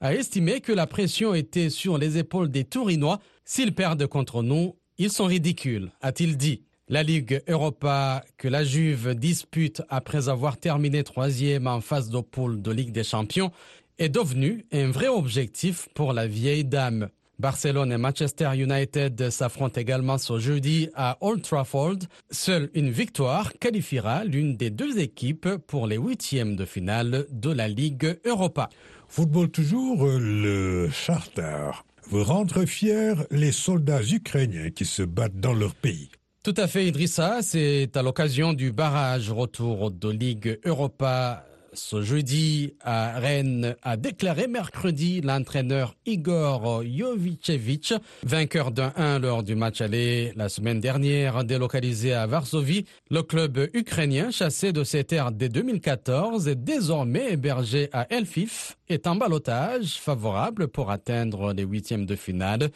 a 0.00 0.14
estimé 0.14 0.60
que 0.60 0.72
la 0.72 0.86
pression 0.86 1.34
était 1.34 1.70
sur 1.70 1.98
les 1.98 2.18
épaules 2.18 2.50
des 2.50 2.64
Tourinois. 2.64 3.18
S'ils 3.44 3.74
perdent 3.74 4.06
contre 4.06 4.42
nous, 4.42 4.76
ils 4.98 5.10
sont 5.10 5.26
ridicules, 5.26 5.90
a-t-il 6.00 6.36
dit. 6.36 6.62
La 6.92 7.02
Ligue 7.02 7.42
Europa 7.48 8.22
que 8.36 8.48
la 8.48 8.64
Juve 8.64 9.14
dispute 9.14 9.80
après 9.88 10.28
avoir 10.28 10.58
terminé 10.58 11.02
troisième 11.04 11.66
en 11.66 11.80
phase 11.80 12.10
de 12.10 12.20
poule 12.20 12.60
de 12.60 12.70
Ligue 12.70 12.92
des 12.92 13.02
Champions 13.02 13.50
est 13.98 14.10
devenue 14.10 14.66
un 14.74 14.90
vrai 14.90 15.08
objectif 15.08 15.88
pour 15.94 16.12
la 16.12 16.26
vieille 16.26 16.66
dame. 16.66 17.08
Barcelone 17.38 17.92
et 17.92 17.96
Manchester 17.96 18.50
United 18.54 19.30
s'affrontent 19.30 19.80
également 19.80 20.18
ce 20.18 20.38
jeudi 20.38 20.90
à 20.94 21.16
Old 21.22 21.40
Trafford. 21.40 21.96
Seule 22.30 22.68
une 22.74 22.90
victoire 22.90 23.54
qualifiera 23.58 24.24
l'une 24.24 24.58
des 24.58 24.68
deux 24.68 24.98
équipes 24.98 25.48
pour 25.66 25.86
les 25.86 25.96
huitièmes 25.96 26.56
de 26.56 26.66
finale 26.66 27.24
de 27.30 27.50
la 27.50 27.68
Ligue 27.68 28.18
Europa. 28.26 28.68
Football 29.08 29.48
toujours, 29.48 30.04
le 30.06 30.90
Charter 30.90 31.70
veut 32.10 32.20
rendre 32.20 32.66
fiers 32.66 33.14
les 33.30 33.52
soldats 33.52 34.02
ukrainiens 34.02 34.68
qui 34.68 34.84
se 34.84 35.02
battent 35.02 35.40
dans 35.40 35.54
leur 35.54 35.74
pays. 35.74 36.10
Tout 36.42 36.54
à 36.56 36.66
fait, 36.66 36.86
Idrissa. 36.86 37.40
C'est 37.42 37.96
à 37.96 38.02
l'occasion 38.02 38.52
du 38.52 38.72
barrage 38.72 39.30
retour 39.30 39.92
de 39.92 40.10
Ligue 40.10 40.58
Europa 40.64 41.46
ce 41.72 42.02
jeudi 42.02 42.74
à 42.80 43.18
Rennes 43.18 43.76
a 43.82 43.96
déclaré 43.96 44.46
mercredi 44.46 45.20
l'entraîneur 45.20 45.94
Igor 46.04 46.82
Jovicevic, 46.84 47.94
vainqueur 48.24 48.72
d'un 48.72 48.92
1 48.96 49.20
lors 49.20 49.42
du 49.42 49.54
match 49.54 49.80
aller 49.80 50.32
la 50.36 50.48
semaine 50.48 50.80
dernière 50.80 51.44
délocalisé 51.44 52.12
à 52.12 52.26
Varsovie. 52.26 52.84
Le 53.10 53.22
club 53.22 53.70
ukrainien 53.72 54.30
chassé 54.30 54.72
de 54.72 54.84
ses 54.84 55.04
terres 55.04 55.32
dès 55.32 55.48
2014 55.48 56.48
et 56.48 56.56
désormais 56.56 57.32
hébergé 57.32 57.88
à 57.92 58.12
Elfif 58.12 58.76
est 58.88 59.06
en 59.06 59.16
balotage 59.16 59.98
favorable 59.98 60.68
pour 60.68 60.90
atteindre 60.90 61.54
les 61.54 61.62
huitièmes 61.62 62.04
de 62.04 62.16
finale 62.16 62.70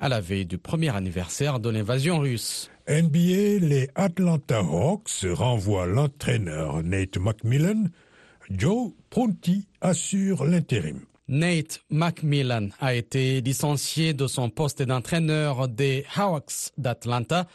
à 0.00 0.08
la 0.08 0.20
veille 0.20 0.46
du 0.46 0.58
premier 0.58 0.94
anniversaire 0.96 1.60
de 1.60 1.70
l'invasion 1.70 2.18
russe. 2.18 2.71
NBA, 2.88 3.64
les 3.64 3.88
Atlanta 3.94 4.58
Hawks 4.58 5.24
renvoient 5.24 5.86
l'entraîneur 5.86 6.82
Nate 6.82 7.16
McMillan. 7.16 7.84
Joe 8.50 8.90
Pronti 9.08 9.68
assure 9.80 10.44
l'intérim. 10.44 11.00
Nate 11.28 11.80
McMillan 11.90 12.70
a 12.80 12.94
été 12.94 13.40
licencié 13.40 14.14
de 14.14 14.26
son 14.26 14.50
poste 14.50 14.82
d'entraîneur 14.82 15.68
des 15.68 16.04
Hawks 16.16 16.72
d'Atlanta, 16.76 17.46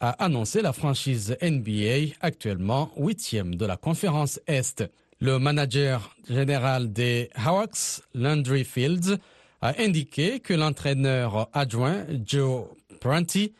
a 0.00 0.10
annoncé 0.24 0.62
la 0.62 0.72
franchise 0.72 1.36
NBA, 1.40 2.16
actuellement 2.20 2.90
huitième 2.96 3.54
de 3.54 3.64
la 3.64 3.76
conférence 3.76 4.40
Est. 4.48 4.84
Le 5.20 5.38
manager 5.38 6.16
général 6.28 6.92
des 6.92 7.30
Hawks, 7.36 8.02
Landry 8.14 8.64
Fields, 8.64 9.16
a 9.60 9.80
indiqué 9.80 10.40
que 10.40 10.54
l'entraîneur 10.54 11.48
adjoint 11.52 12.04
Joe 12.26 12.64
Prunty 13.00 13.52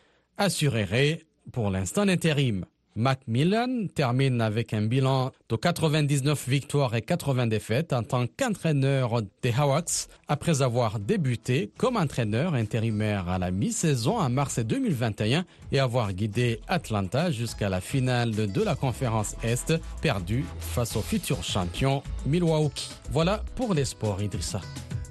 assurerait 0.43 1.21
pour 1.53 1.71
l'instant 1.71 2.05
l'intérim. 2.05 2.65
Macmillan 2.95 3.87
termine 3.95 4.43
avec 4.43 4.75
un 4.75 4.83
bilan 4.83 5.33
de 5.49 5.57
99 5.57 6.47
victoires 6.47 6.95
et 6.95 7.01
80 7.01 7.47
défaites 7.47 7.95
en 7.95 8.03
tant 8.03 8.27
qu'entraîneur 8.27 9.23
des 9.43 9.55
Hawks 9.57 10.09
après 10.29 10.61
avoir 10.61 10.99
débuté 10.99 11.71
comme 11.79 11.97
entraîneur 11.97 12.53
intérimaire 12.53 13.31
à 13.31 13.39
la 13.39 13.51
mi-saison 13.51 14.19
en 14.19 14.29
mars 14.29 14.59
2021 14.59 15.47
et 15.73 15.79
avoir 15.79 16.13
guidé 16.13 16.61
Atlanta 16.69 17.31
jusqu'à 17.31 17.71
la 17.71 17.81
finale 17.81 18.33
de 18.33 18.63
la 18.63 18.75
conférence 18.75 19.37
Est 19.43 19.73
perdue 20.03 20.45
face 20.59 20.95
au 20.95 21.01
futur 21.01 21.43
champion 21.43 22.03
Milwaukee. 22.27 22.91
Voilà 23.11 23.43
pour 23.55 23.73
les 23.73 23.87
sports 23.87 24.21
Idrissa. 24.21 24.61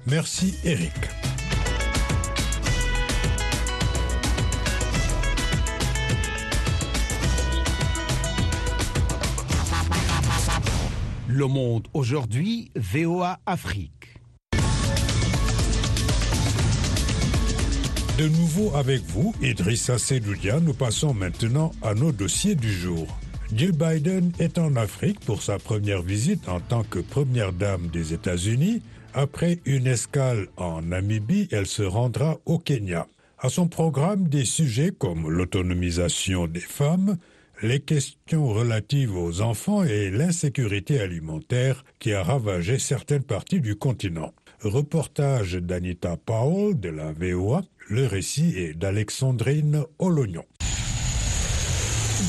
Merci 0.06 0.54
Eric. 0.64 1.31
Le 11.34 11.46
Monde 11.46 11.88
aujourd'hui, 11.94 12.70
VOA 12.76 13.40
Afrique. 13.46 14.18
De 18.18 18.28
nouveau 18.28 18.76
avec 18.76 19.00
vous, 19.04 19.34
Idrissa 19.40 19.96
Sedoudia, 19.96 20.60
nous 20.60 20.74
passons 20.74 21.14
maintenant 21.14 21.72
à 21.80 21.94
nos 21.94 22.12
dossiers 22.12 22.54
du 22.54 22.70
jour. 22.70 23.06
Jill 23.56 23.72
Biden 23.72 24.32
est 24.38 24.58
en 24.58 24.76
Afrique 24.76 25.20
pour 25.20 25.42
sa 25.42 25.58
première 25.58 26.02
visite 26.02 26.50
en 26.50 26.60
tant 26.60 26.82
que 26.82 26.98
première 26.98 27.54
dame 27.54 27.86
des 27.86 28.12
États-Unis. 28.12 28.82
Après 29.14 29.58
une 29.64 29.86
escale 29.86 30.48
en 30.58 30.82
Namibie, 30.82 31.48
elle 31.50 31.66
se 31.66 31.82
rendra 31.82 32.36
au 32.44 32.58
Kenya. 32.58 33.06
À 33.38 33.48
son 33.48 33.68
programme, 33.68 34.28
des 34.28 34.44
sujets 34.44 34.90
comme 34.90 35.30
l'autonomisation 35.30 36.46
des 36.46 36.60
femmes, 36.60 37.16
les 37.62 37.80
questions 37.80 38.48
relatives 38.48 39.16
aux 39.16 39.40
enfants 39.40 39.84
et 39.84 40.10
l'insécurité 40.10 41.00
alimentaire 41.00 41.84
qui 42.00 42.12
a 42.12 42.22
ravagé 42.22 42.78
certaines 42.78 43.22
parties 43.22 43.60
du 43.60 43.76
continent. 43.76 44.34
Reportage 44.62 45.54
d'Anita 45.54 46.16
Powell 46.16 46.78
de 46.78 46.88
la 46.88 47.12
VOA, 47.12 47.62
le 47.88 48.06
récit 48.06 48.54
est 48.56 48.74
d'Alexandrine 48.74 49.84
Olognon. 50.00 50.44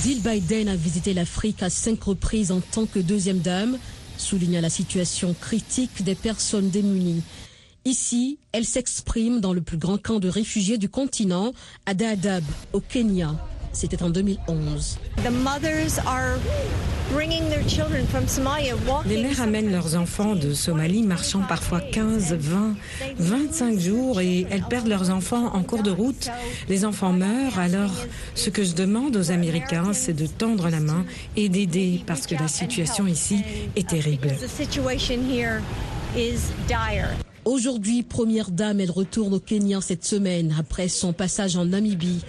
Jill 0.03 0.21
Biden 0.21 0.69
a 0.69 0.75
visité 0.75 1.13
l'Afrique 1.13 1.63
à 1.63 1.69
cinq 1.69 2.03
reprises 2.03 2.51
en 2.51 2.59
tant 2.59 2.85
que 2.85 2.99
deuxième 2.99 3.39
dame, 3.39 3.77
soulignant 4.17 4.61
la 4.61 4.69
situation 4.69 5.35
critique 5.39 6.03
des 6.03 6.15
personnes 6.15 6.69
démunies. 6.69 7.23
Ici, 7.85 8.39
elle 8.51 8.65
s'exprime 8.65 9.41
dans 9.41 9.53
le 9.53 9.61
plus 9.61 9.77
grand 9.77 9.97
camp 9.97 10.19
de 10.19 10.29
réfugiés 10.29 10.77
du 10.77 10.89
continent, 10.89 11.53
à 11.85 11.93
Dadaab, 11.93 12.43
au 12.71 12.79
Kenya. 12.79 13.35
C'était 13.74 14.03
en 14.03 14.10
2011. 14.10 15.00
Les 19.06 19.22
mères 19.22 19.42
amènent 19.42 19.72
leurs 19.72 19.96
enfants 19.96 20.36
de 20.36 20.53
Somalie 20.53 21.01
marchant 21.03 21.42
parfois 21.48 21.82
15, 21.82 22.34
20, 22.34 22.75
25 23.18 23.80
jours 23.80 24.22
et 24.22 24.46
elles 24.50 24.63
perdent 24.63 24.88
leurs 24.88 25.10
enfants 25.10 25.53
en 25.53 25.63
cours 25.63 25.84
de 25.84 25.92
route. 25.92 26.30
Les 26.70 26.86
enfants 26.86 27.12
meurent. 27.12 27.58
Alors, 27.58 27.92
ce 28.36 28.50
que 28.50 28.63
je 28.63 28.74
demande 28.74 29.18
aux 29.18 29.32
Américains, 29.32 29.92
c'est 29.94 30.13
de 30.13 30.27
tendre 30.27 30.70
la 30.70 30.80
main 30.80 31.06
et 31.36 31.50
d'aider 31.50 32.01
parce 32.06 32.27
que 32.27 32.36
la 32.36 32.48
situation 32.48 33.08
ici 33.08 33.42
est 33.75 33.89
terrible. 33.89 34.36
Aujourd'hui, 37.46 38.03
première 38.03 38.51
dame, 38.51 38.80
elle 38.80 38.92
retourne 38.92 39.34
au 39.34 39.39
Kenya 39.39 39.82
cette 39.82 40.06
semaine 40.06 40.56
après 40.58 40.88
son 40.88 41.12
passage 41.12 41.58
en 41.58 41.65
Namibie. 41.65 42.22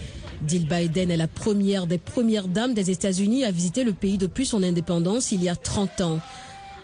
Jill 0.47 0.67
Biden 0.69 1.11
est 1.11 1.17
la 1.17 1.29
première 1.29 1.87
des 1.87 1.99
premières 1.99 2.49
dames 2.49 2.75
des 2.75 2.91
États-Unis 2.91 3.45
à 3.45 3.51
visiter 3.51 3.85
le 3.85 3.93
pays 3.93 4.19
depuis 4.19 4.47
son 4.47 4.63
indépendance 4.63 5.33
il 5.33 5.43
y 5.43 5.49
a 5.49 5.57
30 5.57 6.01
ans. 6.01 6.21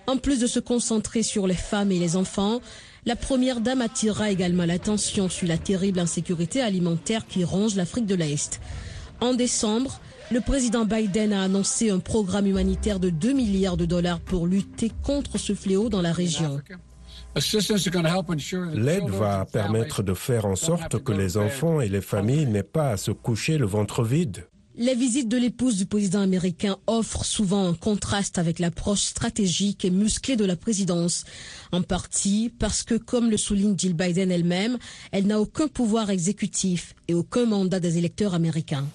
En 0.07 0.17
plus 0.17 0.41
de 0.41 0.47
se 0.47 0.61
concentrer 0.61 1.23
sur 1.23 1.47
les 1.47 1.55
femmes 1.55 1.93
et 1.93 1.99
les 1.99 2.17
enfants, 2.17 2.61
la 3.07 3.17
première 3.17 3.61
dame 3.61 3.81
attirera 3.81 4.31
également 4.31 4.65
l'attention 4.65 5.29
sur 5.29 5.47
la 5.47 5.59
terrible 5.59 5.99
insécurité 5.99 6.61
alimentaire 6.61 7.27
qui 7.27 7.45
ronge 7.45 7.77
l'Afrique 7.77 8.07
de 8.07 8.15
l'Est. 8.15 8.61
En 9.21 9.35
décembre, 9.35 10.01
le 10.31 10.41
président 10.41 10.85
Biden 10.85 11.33
a 11.33 11.43
annoncé 11.43 11.91
un 11.91 11.99
programme 11.99 12.47
humanitaire 12.47 13.01
de 13.01 13.11
2 13.11 13.33
milliards 13.33 13.77
de 13.77 13.85
dollars 13.85 14.21
pour 14.21 14.47
lutter 14.47 14.93
contre 15.03 15.39
ce 15.39 15.55
fléau 15.55 15.89
dans 15.89 16.03
la 16.03 16.13
région. 16.13 16.61
L'aide 17.37 19.09
va 19.09 19.45
permettre 19.45 20.03
de 20.03 20.15
faire 20.15 20.47
en 20.47 20.57
sorte 20.57 21.03
que 21.03 21.13
les 21.13 21.37
enfants 21.37 21.81
et 21.81 21.89
les 21.89 22.01
familles 22.01 22.47
n'aient 22.47 22.63
pas 22.63 22.91
à 22.91 22.97
se 22.97 23.13
coucher 23.13 23.57
le 23.57 23.67
ventre 23.67 24.03
vide. 24.03 24.47
Les 24.77 24.95
visites 24.95 25.29
de 25.29 25.37
l'épouse 25.37 25.77
du 25.77 25.85
président 25.85 26.23
américain 26.23 26.77
offrent 26.87 27.25
souvent 27.25 27.69
un 27.69 27.75
contraste 27.75 28.39
avec 28.39 28.59
l'approche 28.59 29.03
stratégique 29.03 29.85
et 29.85 29.91
musclée 29.91 30.37
de 30.37 30.45
la 30.45 30.57
présidence, 30.57 31.25
en 31.71 31.83
partie 31.83 32.53
parce 32.59 32.83
que, 32.83 32.95
comme 32.95 33.31
le 33.31 33.37
souligne 33.37 33.75
Jill 33.77 33.95
Biden 33.95 34.31
elle-même, 34.31 34.79
elle 35.13 35.27
n'a 35.27 35.41
aucun 35.41 35.69
pouvoir 35.69 36.09
exécutif 36.11 36.95
et 37.09 37.15
aucun 37.15 37.47
mandat 37.47 37.81
des 37.81 37.99
électeurs 37.99 38.35
américains. 38.35 38.87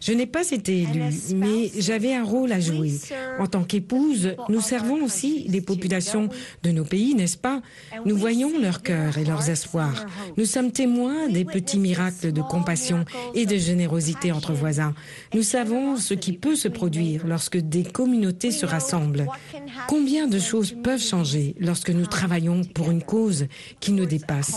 Je 0.00 0.12
n'ai 0.12 0.26
pas 0.26 0.50
été 0.50 0.82
élue, 0.82 1.14
mais 1.34 1.70
j'avais 1.78 2.14
un 2.14 2.24
rôle 2.24 2.52
à 2.52 2.60
jouer. 2.60 2.92
En 3.38 3.46
tant 3.46 3.64
qu'épouse, 3.64 4.36
nous 4.48 4.60
servons 4.60 5.02
aussi 5.02 5.46
les 5.48 5.62
populations 5.62 6.28
de 6.62 6.70
nos 6.70 6.84
pays, 6.84 7.14
n'est-ce 7.14 7.38
pas? 7.38 7.62
Nous 8.04 8.16
voyons 8.16 8.50
leur 8.60 8.82
cœur 8.82 9.16
et 9.16 9.24
leurs 9.24 9.48
espoirs. 9.48 10.04
Nous 10.36 10.44
sommes 10.44 10.72
témoins 10.72 11.28
des 11.28 11.44
petits 11.44 11.78
miracles 11.78 12.32
de 12.32 12.42
compassion 12.42 13.04
et 13.34 13.46
de 13.46 13.56
générosité 13.56 14.30
entre 14.30 14.52
voisins. 14.52 14.94
Nous 15.32 15.42
savons 15.42 15.96
ce 15.96 16.14
qui 16.14 16.32
peut 16.32 16.56
se 16.56 16.68
produire 16.68 17.26
lorsque 17.26 17.56
des 17.56 17.84
communautés 17.84 18.50
se 18.50 18.66
rassemblent. 18.66 19.26
Combien 19.88 20.26
de 20.26 20.38
choses 20.38 20.74
peuvent 20.82 21.02
changer 21.02 21.54
lorsque 21.58 21.90
nous 21.90 22.06
travaillons 22.06 22.62
pour 22.62 22.90
une 22.90 23.02
cause 23.02 23.46
qui 23.80 23.92
nous 23.92 24.06
dépasse? 24.06 24.52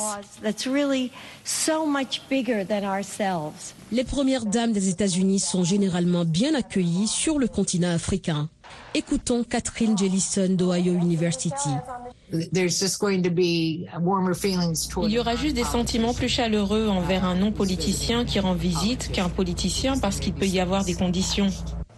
Les 3.92 4.04
premières 4.04 4.46
dames 4.46 4.74
des 4.74 4.90
États-Unis 4.90 5.40
sont 5.40 5.64
généralement 5.64 6.26
bien 6.26 6.54
accueillies 6.54 7.08
sur 7.08 7.40
le 7.40 7.48
continent 7.48 7.92
africain. 7.92 8.50
Écoutons 8.94 9.46
Catherine 9.46 9.98
Jellison 9.98 10.50
d'Ohio 10.50 10.94
University. 10.94 11.70
Il 12.32 12.50
y 15.10 15.20
aura 15.20 15.36
juste 15.38 15.56
des 15.56 15.64
sentiments 15.64 16.14
plus 16.14 16.28
chaleureux 16.28 16.90
envers 16.90 17.24
un 17.24 17.36
non-politicien 17.36 18.26
qui 18.26 18.42
rend 18.42 18.54
visite 18.54 19.10
qu'un 19.14 19.30
politicien 19.30 19.98
parce 19.98 20.20
qu'il 20.20 20.34
peut 20.34 20.48
y 20.48 20.60
avoir 20.60 20.84
des 20.84 20.96
conditions. 20.96 21.48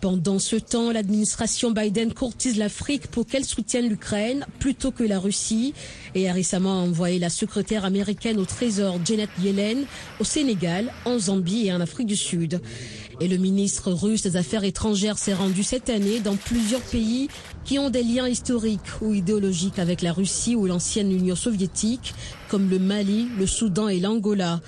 Pendant 0.02 0.40
ce 0.40 0.56
temps, 0.56 0.92
l'administration 0.92 1.72
Biden 1.72 2.14
courtise 2.14 2.58
l'Afrique 2.58 3.08
pour 3.08 3.26
qu'elle 3.26 3.44
soutienne 3.44 3.90
l'Ukraine 3.90 4.46
plutôt 4.60 4.92
que 4.92 5.04
la 5.04 5.20
Russie 5.20 5.74
et 6.16 6.30
a 6.30 6.34
récemment 6.34 6.84
envoyé 6.84 7.20
la 7.20 7.30
secrétaire 7.30 7.84
américaine 7.84 8.40
au 8.40 8.46
Trésor 8.46 8.98
Janet 9.04 9.30
Yellen 9.42 9.84
au 10.22 10.24
Sénégal, 10.24 10.94
en 11.04 11.20
Zambie 11.20 11.68
et 11.68 11.74
en 11.74 11.82
Afrique 11.82 12.08
du 12.08 12.16
Sud. 12.16 12.62
Et 13.20 13.28
le 13.28 13.36
ministre 13.36 13.92
russe 13.92 14.22
des 14.22 14.38
Affaires 14.38 14.64
étrangères 14.64 15.18
s'est 15.18 15.34
rendu 15.34 15.64
cette 15.64 15.90
année 15.90 16.22
dans 16.22 16.38
plusieurs 16.38 16.82
pays 16.82 17.28
qui 17.66 17.78
ont 17.78 17.90
des 17.90 18.04
liens 18.04 18.30
historiques 18.30 19.02
ou 19.02 19.14
idéologiques 19.14 19.80
avec 19.80 20.02
la 20.02 20.14
Russie 20.14 20.56
ou 20.56 20.66
l'ancienne 20.66 21.12
Union 21.12 21.36
soviétique, 21.36 22.14
comme 22.48 22.70
le 22.70 22.80
Mali, 22.80 23.28
le 23.38 23.46
Soudan 23.46 23.90
et 23.90 24.00
l'Angola. 24.00 24.62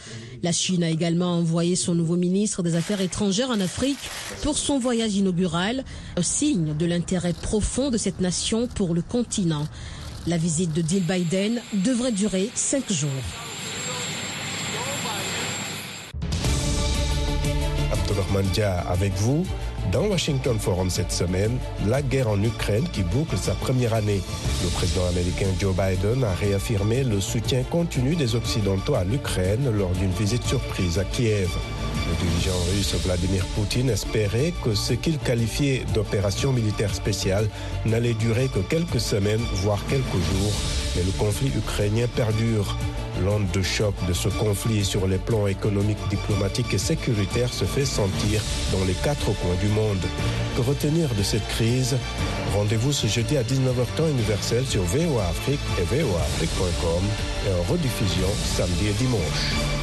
La 0.44 0.52
Chine 0.52 0.84
a 0.84 0.90
également 0.90 1.38
envoyé 1.38 1.76
son 1.76 1.94
nouveau 1.94 2.16
ministre 2.16 2.64
des 2.64 2.76
Affaires 2.76 3.02
étrangères 3.02 3.52
en 3.52 3.60
Afrique 3.60 4.00
pour 4.42 4.58
son 4.58 4.80
voyage 4.80 5.16
inaugural, 5.16 5.84
signe 6.22 6.76
de 6.76 6.86
l'intérêt 6.88 7.34
profond 7.34 7.92
de 7.92 7.98
cette 7.98 8.22
nation 8.22 8.68
pour 8.68 8.96
le 8.96 9.04
continent. 9.04 9.68
La 10.26 10.38
visite 10.38 10.74
de 10.74 10.84
Jill 10.88 11.04
Biden 11.04 11.62
devrait 11.74 12.12
durer 12.12 12.50
cinq 12.56 12.92
jours. 12.92 13.51
Abdelrahman 17.92 18.46
Dia 18.54 18.80
avec 18.90 19.14
vous. 19.14 19.46
Dans 19.92 20.06
Washington 20.06 20.58
Forum 20.60 20.90
cette 20.90 21.12
semaine, 21.12 21.58
la 21.88 22.02
guerre 22.02 22.30
en 22.30 22.42
Ukraine 22.42 22.88
qui 22.92 23.04
boucle 23.04 23.38
sa 23.38 23.54
première 23.54 23.94
année. 23.94 24.22
Le 24.64 24.70
président 24.70 25.06
américain 25.08 25.48
Joe 25.60 25.76
Biden 25.76 26.24
a 26.24 26.34
réaffirmé 26.34 27.04
le 27.04 27.20
soutien 27.20 27.64
continu 27.64 28.16
des 28.16 28.36
Occidentaux 28.36 28.96
à 28.96 29.04
l'Ukraine 29.04 29.72
lors 29.76 29.92
d'une 29.92 30.12
visite 30.12 30.44
surprise 30.44 31.00
à 31.00 31.04
Kiev. 31.04 31.50
Le 32.10 32.28
dirigeant 32.28 32.58
russe 32.72 32.96
Vladimir 33.06 33.46
Poutine 33.56 33.90
espérait 33.90 34.54
que 34.64 34.76
ce 34.76 34.94
qu'il 34.94 35.18
qualifiait 35.18 35.84
d'opération 35.94 36.52
militaire 36.52 36.94
spéciale 36.94 37.48
n'allait 37.86 38.14
durer 38.14 38.48
que 38.48 38.60
quelques 38.60 39.00
semaines, 39.00 39.42
voire 39.54 39.80
quelques 39.88 40.04
jours, 40.12 40.54
mais 40.96 41.04
le 41.04 41.12
conflit 41.12 41.52
ukrainien 41.56 42.08
perdure. 42.14 42.78
L'onde 43.24 43.50
de 43.52 43.62
choc 43.62 43.94
de 44.08 44.14
ce 44.14 44.30
conflit 44.30 44.84
sur 44.86 45.08
les 45.08 45.18
plans 45.18 45.48
économiques, 45.48 45.98
diplomatiques 46.10 46.74
et 46.74 46.78
sécuritaires 46.78 47.54
se 47.54 47.66
fait 47.66 47.86
sentir 47.86 48.42
dans 48.72 48.84
les 48.86 48.94
quatre 48.94 49.26
coins 49.26 49.56
du 49.60 49.68
monde. 49.68 50.02
Que 50.56 50.62
retenir 50.62 51.10
de 51.16 51.24
cette 51.24 51.48
crise? 51.50 51.98
Rendez-vous 52.56 52.92
ce 52.92 53.08
jeudi 53.08 53.38
à 53.38 53.44
19h 53.44 53.86
temps 53.96 54.08
universel 54.08 54.66
sur 54.66 54.84
VOA 54.84 55.28
Afrique 55.28 55.60
et 55.80 55.84
voaafrique.com 55.84 57.04
et 57.48 57.54
en 57.54 57.72
rediffusion 57.72 58.28
samedi 58.46 58.88
et 58.88 58.94
dimanche. 58.94 59.81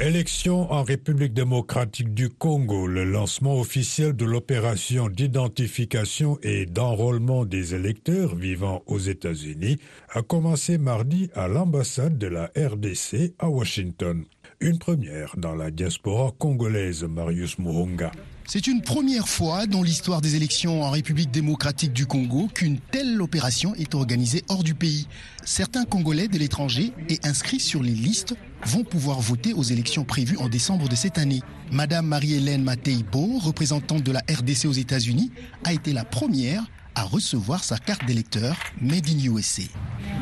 Élection 0.00 0.70
en 0.70 0.84
République 0.84 1.34
démocratique 1.34 2.14
du 2.14 2.28
Congo, 2.28 2.86
le 2.86 3.02
lancement 3.02 3.58
officiel 3.58 4.12
de 4.12 4.24
l'opération 4.24 5.08
d'identification 5.08 6.38
et 6.44 6.66
d'enrôlement 6.66 7.44
des 7.44 7.74
électeurs 7.74 8.36
vivant 8.36 8.84
aux 8.86 9.00
États-Unis 9.00 9.78
a 10.10 10.22
commencé 10.22 10.78
mardi 10.78 11.30
à 11.34 11.48
l'ambassade 11.48 12.16
de 12.16 12.28
la 12.28 12.44
RDC 12.56 13.34
à 13.40 13.48
Washington. 13.48 14.24
Une 14.60 14.80
première 14.80 15.36
dans 15.36 15.54
la 15.54 15.70
diaspora 15.70 16.32
congolaise, 16.36 17.04
Marius 17.04 17.60
Muhunga. 17.60 18.10
C'est 18.44 18.66
une 18.66 18.82
première 18.82 19.28
fois 19.28 19.66
dans 19.66 19.84
l'histoire 19.84 20.20
des 20.20 20.34
élections 20.34 20.82
en 20.82 20.90
République 20.90 21.30
démocratique 21.30 21.92
du 21.92 22.06
Congo 22.06 22.48
qu'une 22.52 22.80
telle 22.80 23.22
opération 23.22 23.76
est 23.76 23.94
organisée 23.94 24.42
hors 24.48 24.64
du 24.64 24.74
pays. 24.74 25.06
Certains 25.44 25.84
Congolais 25.84 26.26
de 26.26 26.38
l'étranger 26.38 26.92
et 27.08 27.20
inscrits 27.22 27.60
sur 27.60 27.84
les 27.84 27.92
listes 27.92 28.34
vont 28.66 28.82
pouvoir 28.82 29.20
voter 29.20 29.52
aux 29.52 29.62
élections 29.62 30.02
prévues 30.02 30.38
en 30.38 30.48
décembre 30.48 30.88
de 30.88 30.96
cette 30.96 31.18
année. 31.18 31.42
Madame 31.70 32.06
Marie-Hélène 32.06 32.64
Mateibo, 32.64 33.38
représentante 33.38 34.02
de 34.02 34.10
la 34.10 34.22
RDC 34.28 34.64
aux 34.64 34.72
États-Unis, 34.72 35.30
a 35.62 35.72
été 35.72 35.92
la 35.92 36.04
première 36.04 36.64
à 36.98 37.04
recevoir 37.04 37.62
sa 37.62 37.78
carte 37.78 38.04
d'électeur 38.06 38.56
Made 38.80 39.06
in 39.08 39.32
USA. 39.32 39.62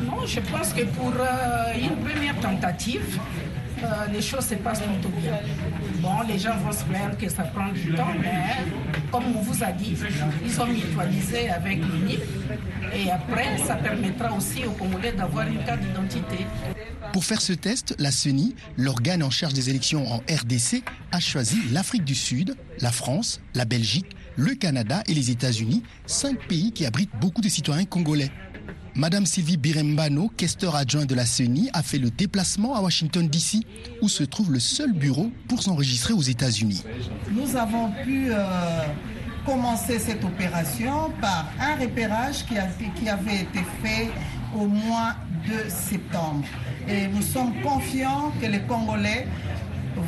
Non, 0.05 0.27
je 0.27 0.39
pense 0.41 0.73
que 0.73 0.83
pour 0.83 1.11
euh, 1.19 1.73
une 1.75 1.95
première 2.05 2.39
tentative, 2.39 3.19
euh, 3.83 4.11
les 4.11 4.21
choses 4.21 4.45
se 4.45 4.55
passent 4.55 4.81
plutôt 4.81 5.09
bien. 5.09 5.39
Bon, 5.99 6.21
les 6.27 6.39
gens 6.39 6.57
vont 6.57 6.71
se 6.71 6.83
plaindre 6.83 7.17
que 7.17 7.29
ça 7.29 7.43
prend 7.43 7.69
du 7.69 7.93
temps, 7.93 8.13
mais 8.19 8.65
comme 9.11 9.23
on 9.35 9.41
vous 9.41 9.63
a 9.63 9.71
dit, 9.71 9.95
ils 10.45 10.61
ont 10.61 10.67
mutualisé 10.67 11.49
avec 11.49 11.77
l'UNIP 11.77 12.21
et 12.93 13.11
après, 13.11 13.57
ça 13.65 13.75
permettra 13.75 14.33
aussi 14.33 14.65
aux 14.65 14.71
Congolais 14.71 15.11
d'avoir 15.11 15.47
une 15.47 15.63
carte 15.63 15.81
d'identité. 15.81 16.45
Pour 17.13 17.23
faire 17.23 17.41
ce 17.41 17.53
test, 17.53 17.95
la 17.99 18.11
CENI, 18.11 18.55
l'organe 18.77 19.23
en 19.23 19.29
charge 19.29 19.53
des 19.53 19.69
élections 19.69 20.11
en 20.11 20.17
RDC, 20.17 20.83
a 21.11 21.19
choisi 21.19 21.57
l'Afrique 21.71 22.03
du 22.03 22.15
Sud, 22.15 22.55
la 22.79 22.91
France, 22.91 23.41
la 23.55 23.65
Belgique, 23.65 24.15
le 24.35 24.53
Canada 24.53 25.03
et 25.07 25.13
les 25.13 25.31
États-Unis, 25.31 25.83
cinq 26.05 26.47
pays 26.47 26.71
qui 26.71 26.85
abritent 26.85 27.15
beaucoup 27.19 27.41
de 27.41 27.49
citoyens 27.49 27.85
congolais. 27.85 28.29
Madame 28.97 29.27
Sylvie 29.27 29.57
Birembano, 29.57 30.27
questeur 30.35 30.75
adjoint 30.75 31.05
de 31.05 31.13
la 31.13 31.27
CENI, 31.27 31.69
a 31.73 31.83
fait 31.83 31.99
le 31.99 32.09
déplacement 32.09 32.75
à 32.75 32.81
Washington, 32.81 33.27
D.C., 33.27 33.59
où 34.01 34.09
se 34.09 34.23
trouve 34.23 34.51
le 34.51 34.59
seul 34.59 34.91
bureau 34.91 35.31
pour 35.47 35.61
s'enregistrer 35.61 36.15
aux 36.15 36.23
États-Unis. 36.23 36.83
Nous 37.31 37.55
avons 37.55 37.91
pu 38.03 38.31
euh, 38.31 38.39
commencer 39.45 39.99
cette 39.99 40.23
opération 40.23 41.11
par 41.21 41.45
un 41.59 41.75
repérage 41.75 42.43
qui, 42.47 42.57
a, 42.57 42.65
qui 42.99 43.07
avait 43.07 43.41
été 43.41 43.59
fait 43.83 44.09
au 44.55 44.65
mois 44.65 45.13
de 45.47 45.69
septembre. 45.69 46.47
Et 46.89 47.07
nous 47.07 47.21
sommes 47.21 47.53
confiants 47.61 48.31
que 48.41 48.47
les 48.47 48.61
Congolais 48.61 49.27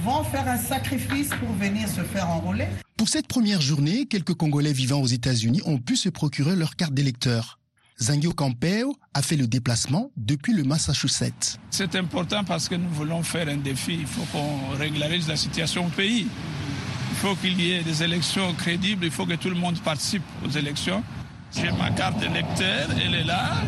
vont 0.04 0.24
faire 0.24 0.48
un 0.48 0.58
sacrifice 0.58 1.30
pour 1.40 1.54
venir 1.58 1.88
se 1.88 2.02
faire 2.02 2.28
enrôler. 2.28 2.66
Pour 2.98 3.08
cette 3.08 3.28
première 3.28 3.62
journée, 3.62 4.08
quelques 4.08 4.34
Congolais 4.34 4.74
vivant 4.74 5.00
aux 5.00 5.08
États-Unis 5.08 5.62
ont 5.66 5.78
pu 5.78 5.96
se 5.96 6.10
procurer 6.10 6.56
leur 6.56 6.76
carte 6.76 6.96
d'électeur. 6.96 7.59
Zangio 8.02 8.32
Campeo 8.32 8.96
a 9.14 9.22
fait 9.22 9.36
le 9.36 9.48
déplacement 9.48 10.12
depuis 10.16 10.54
le 10.54 10.64
Massachusetts. 10.64 11.60
C'est 11.70 11.96
important 11.96 12.44
parce 12.46 12.70
que 12.70 12.76
nous 12.76 12.90
voulons 12.90 13.24
faire 13.24 13.50
un 13.50 13.58
défi. 13.58 13.98
Il 14.00 14.08
faut 14.08 14.24
qu'on 14.32 14.78
régularise 14.78 15.28
la 15.28 15.36
situation 15.36 15.88
au 15.88 15.90
pays. 15.90 16.28
Il 17.12 17.18
faut 17.18 17.36
qu'il 17.36 17.60
y 17.60 17.72
ait 17.74 17.84
des 17.84 18.02
élections 18.02 18.54
crédibles. 18.54 19.06
Il 19.06 19.12
faut 19.12 19.26
que 19.26 19.34
tout 19.34 19.50
le 19.50 19.56
monde 19.56 19.78
participe 19.80 20.24
aux 20.46 20.50
élections. 20.50 21.04
J'ai 21.54 21.72
ma 21.74 21.92
carte 21.92 22.20
d'électeur, 22.20 22.90
elle 23.04 23.16
est 23.16 23.24
là. 23.24 23.64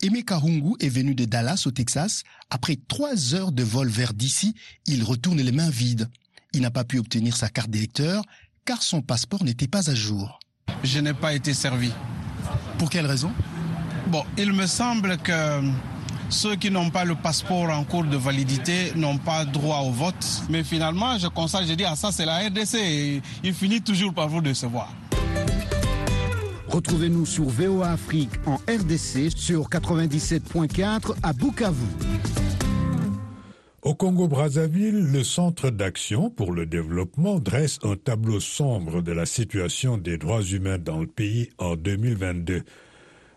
Aimé 0.00 0.22
Kahungu 0.22 0.74
est 0.80 0.88
venu 0.88 1.14
de 1.14 1.24
Dallas 1.24 1.64
au 1.66 1.70
Texas. 1.70 2.22
Après 2.50 2.76
trois 2.88 3.34
heures 3.34 3.52
de 3.52 3.62
vol 3.62 3.88
vers 3.88 4.14
d'ici, 4.14 4.54
il 4.86 5.02
retourne 5.02 5.40
les 5.40 5.52
mains 5.52 5.70
vides. 5.70 6.08
Il 6.52 6.62
n'a 6.62 6.70
pas 6.70 6.84
pu 6.84 6.98
obtenir 6.98 7.36
sa 7.36 7.48
carte 7.48 7.70
d'électeur 7.70 8.24
car 8.64 8.82
son 8.82 9.02
passeport 9.02 9.44
n'était 9.44 9.68
pas 9.68 9.90
à 9.90 9.94
jour. 9.94 10.38
Je 10.82 11.00
n'ai 11.00 11.14
pas 11.14 11.34
été 11.34 11.52
servi. 11.52 11.90
Pour 12.84 12.90
quelle 12.90 13.06
raison? 13.06 13.32
Bon, 14.08 14.24
il 14.36 14.52
me 14.52 14.66
semble 14.66 15.16
que 15.16 15.32
ceux 16.28 16.54
qui 16.56 16.70
n'ont 16.70 16.90
pas 16.90 17.06
le 17.06 17.14
passeport 17.14 17.70
en 17.70 17.82
cours 17.82 18.04
de 18.04 18.18
validité 18.18 18.92
n'ont 18.94 19.16
pas 19.16 19.46
droit 19.46 19.78
au 19.78 19.90
vote. 19.90 20.42
Mais 20.50 20.62
finalement, 20.62 21.16
je 21.16 21.28
constate, 21.28 21.66
je 21.66 21.72
dis, 21.72 21.84
ah 21.86 21.96
ça 21.96 22.12
c'est 22.12 22.26
la 22.26 22.40
RDC. 22.40 22.74
Et 22.74 23.22
il 23.42 23.54
finit 23.54 23.80
toujours 23.80 24.12
par 24.12 24.28
vous 24.28 24.42
décevoir. 24.42 24.92
Retrouvez-nous 26.68 27.24
sur 27.24 27.44
VOA 27.44 27.92
Afrique 27.92 28.32
en 28.44 28.56
RDC 28.56 29.30
sur 29.34 29.70
97.4 29.70 31.14
à 31.22 31.32
Bukavu. 31.32 31.86
Au 33.84 33.94
Congo-Brazzaville, 33.94 35.12
le 35.12 35.22
Centre 35.22 35.68
d'action 35.68 36.30
pour 36.30 36.52
le 36.52 36.64
développement 36.64 37.38
dresse 37.38 37.78
un 37.82 37.96
tableau 37.96 38.40
sombre 38.40 39.02
de 39.02 39.12
la 39.12 39.26
situation 39.26 39.98
des 39.98 40.16
droits 40.16 40.42
humains 40.42 40.78
dans 40.78 41.00
le 41.00 41.06
pays 41.06 41.50
en 41.58 41.76
2022. 41.76 42.62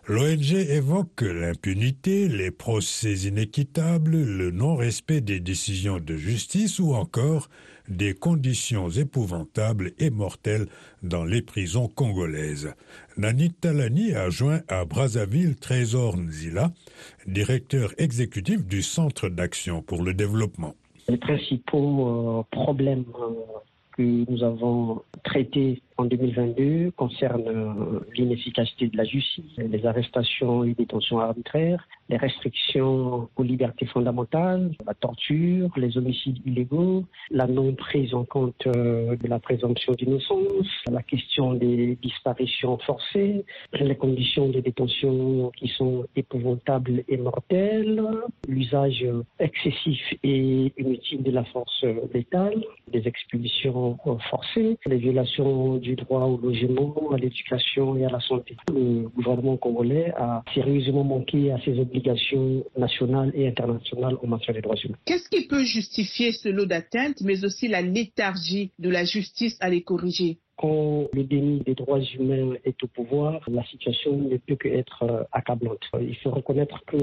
L'ONG 0.06 0.52
évoque 0.54 1.20
l'impunité, 1.20 2.28
les 2.28 2.50
procès 2.50 3.12
inéquitables, 3.12 4.16
le 4.16 4.50
non-respect 4.50 5.20
des 5.20 5.38
décisions 5.38 6.00
de 6.00 6.16
justice 6.16 6.78
ou 6.78 6.94
encore 6.94 7.50
des 7.88 8.14
conditions 8.14 8.88
épouvantables 8.90 9.92
et 9.98 10.10
mortelles 10.10 10.66
dans 11.02 11.24
les 11.24 11.42
prisons 11.42 11.88
congolaises. 11.88 12.74
Nanit 13.16 13.52
Talani 13.52 14.14
a 14.14 14.30
joint 14.30 14.60
à 14.68 14.84
Brazzaville 14.84 15.56
Trésor 15.56 16.16
Nzila, 16.16 16.70
directeur 17.26 17.92
exécutif 17.98 18.64
du 18.66 18.82
Centre 18.82 19.28
d'action 19.28 19.82
pour 19.82 20.02
le 20.02 20.14
développement. 20.14 20.74
Les 21.08 21.16
principaux 21.16 22.40
euh, 22.40 22.42
problèmes 22.50 23.04
euh, 23.20 23.30
que 23.96 24.30
nous 24.30 24.42
avons 24.44 25.02
traités 25.24 25.82
en 25.98 26.04
2022 26.04 26.92
concernent 26.92 27.48
euh, 27.48 28.00
l'inefficacité 28.14 28.86
de 28.86 28.96
la 28.96 29.04
justice, 29.04 29.44
les 29.58 29.84
arrestations 29.84 30.62
et 30.62 30.72
détentions 30.72 31.18
arbitraires, 31.18 31.86
les 32.08 32.16
restrictions 32.16 33.28
aux 33.36 33.42
libertés 33.42 33.86
fondamentales, 33.86 34.70
la 34.86 34.94
torture, 34.94 35.70
les 35.76 35.98
homicides 35.98 36.38
illégaux, 36.46 37.04
la 37.30 37.48
non 37.48 37.74
prise 37.74 38.14
en 38.14 38.24
compte 38.24 38.66
euh, 38.68 39.16
de 39.16 39.26
la 39.26 39.40
présomption 39.40 39.92
d'innocence, 39.94 40.68
la 40.88 41.02
question 41.02 41.54
des 41.54 41.98
disparitions 42.00 42.78
forcées, 42.78 43.44
les 43.72 43.96
conditions 43.96 44.48
de 44.48 44.60
détention 44.60 45.50
qui 45.56 45.68
sont 45.68 46.06
épouvantables 46.14 47.02
et 47.08 47.16
mortelles, 47.16 48.02
l'usage 48.46 49.04
excessif 49.40 50.00
et 50.22 50.72
inutile 50.78 51.24
de 51.24 51.32
la 51.32 51.44
force 51.44 51.84
létale, 52.14 52.62
des 52.92 53.06
expulsions 53.08 53.98
forcées, 54.30 54.78
les 54.86 54.98
violations 54.98 55.76
du 55.76 55.87
droit 55.96 56.24
au 56.24 56.36
logement, 56.36 56.94
à 57.12 57.16
l'éducation 57.16 57.96
et 57.96 58.04
à 58.04 58.10
la 58.10 58.20
santé. 58.20 58.56
Le 58.68 59.08
gouvernement 59.08 59.56
congolais 59.56 60.12
a 60.16 60.42
sérieusement 60.54 61.04
manqué 61.04 61.52
à 61.52 61.60
ses 61.64 61.78
obligations 61.78 62.64
nationales 62.76 63.32
et 63.34 63.48
internationales 63.48 64.16
en 64.22 64.26
matière 64.26 64.54
des 64.54 64.62
droits 64.62 64.76
humains. 64.76 64.96
Qu'est-ce 65.04 65.28
qui 65.28 65.46
peut 65.46 65.64
justifier 65.64 66.32
ce 66.32 66.48
lot 66.48 66.66
d'atteintes, 66.66 67.20
mais 67.22 67.44
aussi 67.44 67.68
la 67.68 67.82
léthargie 67.82 68.72
de 68.78 68.90
la 68.90 69.04
justice 69.04 69.56
à 69.60 69.70
les 69.70 69.82
corriger? 69.82 70.38
Quand 70.58 71.06
le 71.12 71.22
déni 71.22 71.60
des 71.60 71.74
droits 71.74 72.00
humains 72.00 72.54
est 72.64 72.82
au 72.82 72.88
pouvoir, 72.88 73.40
la 73.48 73.64
situation 73.64 74.16
ne 74.16 74.36
peut 74.36 74.56
qu'être 74.56 75.04
euh, 75.04 75.22
accablante. 75.30 75.80
Il 76.00 76.16
faut 76.16 76.30
reconnaître 76.30 76.84
que 76.84 76.96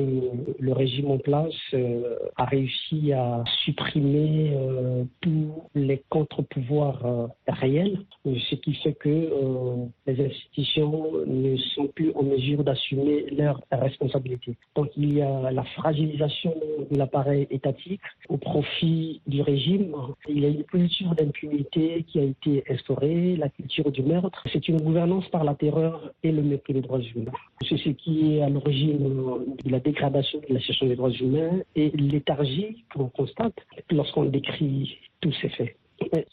le 0.59 0.73
régime 0.73 1.09
en 1.09 1.17
place 1.17 1.53
euh, 1.73 2.17
a 2.35 2.45
réussi 2.45 3.13
à 3.13 3.43
supprimer 3.63 4.51
euh, 4.53 5.05
tous 5.21 5.53
les 5.73 6.03
contre-pouvoirs 6.09 7.29
réels, 7.47 7.99
ce 8.25 8.55
qui 8.55 8.73
fait 8.75 8.93
que 8.93 9.29
les 10.05 10.25
institutions 10.25 11.11
ne 11.25 11.55
sont 11.57 11.87
plus 11.87 12.11
en 12.15 12.23
mesure 12.23 12.63
d'assumer 12.63 13.27
leurs 13.31 13.61
responsabilités. 13.71 14.57
Donc 14.75 14.89
il 14.97 15.13
y 15.13 15.21
a 15.21 15.51
la 15.51 15.63
fragilisation 15.63 16.53
de 16.91 16.97
l'appareil 16.97 17.47
étatique 17.49 18.01
au 18.27 18.37
profit 18.37 19.21
du 19.27 19.41
régime. 19.41 19.95
Il 20.27 20.39
y 20.39 20.45
a 20.45 20.49
une 20.49 20.63
culture 20.63 21.15
d'impunité 21.15 22.03
qui 22.07 22.19
a 22.19 22.23
été 22.23 22.63
instaurée 22.69 23.37
la 23.45 23.49
culture 23.49 23.91
du 23.91 24.01
meurtre. 24.01 24.43
C'est 24.51 24.67
une 24.67 24.81
gouvernance 24.81 25.27
par 25.29 25.43
la 25.43 25.53
terreur 25.53 26.11
et 26.23 26.31
le 26.31 26.41
mépris 26.41 26.73
des 26.73 26.81
droits 26.81 26.99
humains. 26.99 27.31
C'est 27.67 27.77
ce 27.77 27.89
qui 27.89 28.13
est 28.33 28.41
à 28.41 28.49
l'origine 28.49 29.07
de 29.63 29.69
la 29.69 29.79
dégradation 29.79 30.39
de 30.49 30.53
la 30.53 30.59
situation 30.59 30.87
des 30.87 30.95
droits 30.95 31.11
humains 31.11 31.59
et 31.75 31.89
l'éthargie 31.91 32.85
qu'on 32.91 33.09
constate 33.09 33.57
lorsqu'on 33.91 34.25
décrit 34.25 34.97
tous 35.21 35.33
ces 35.41 35.49
faits. 35.49 35.75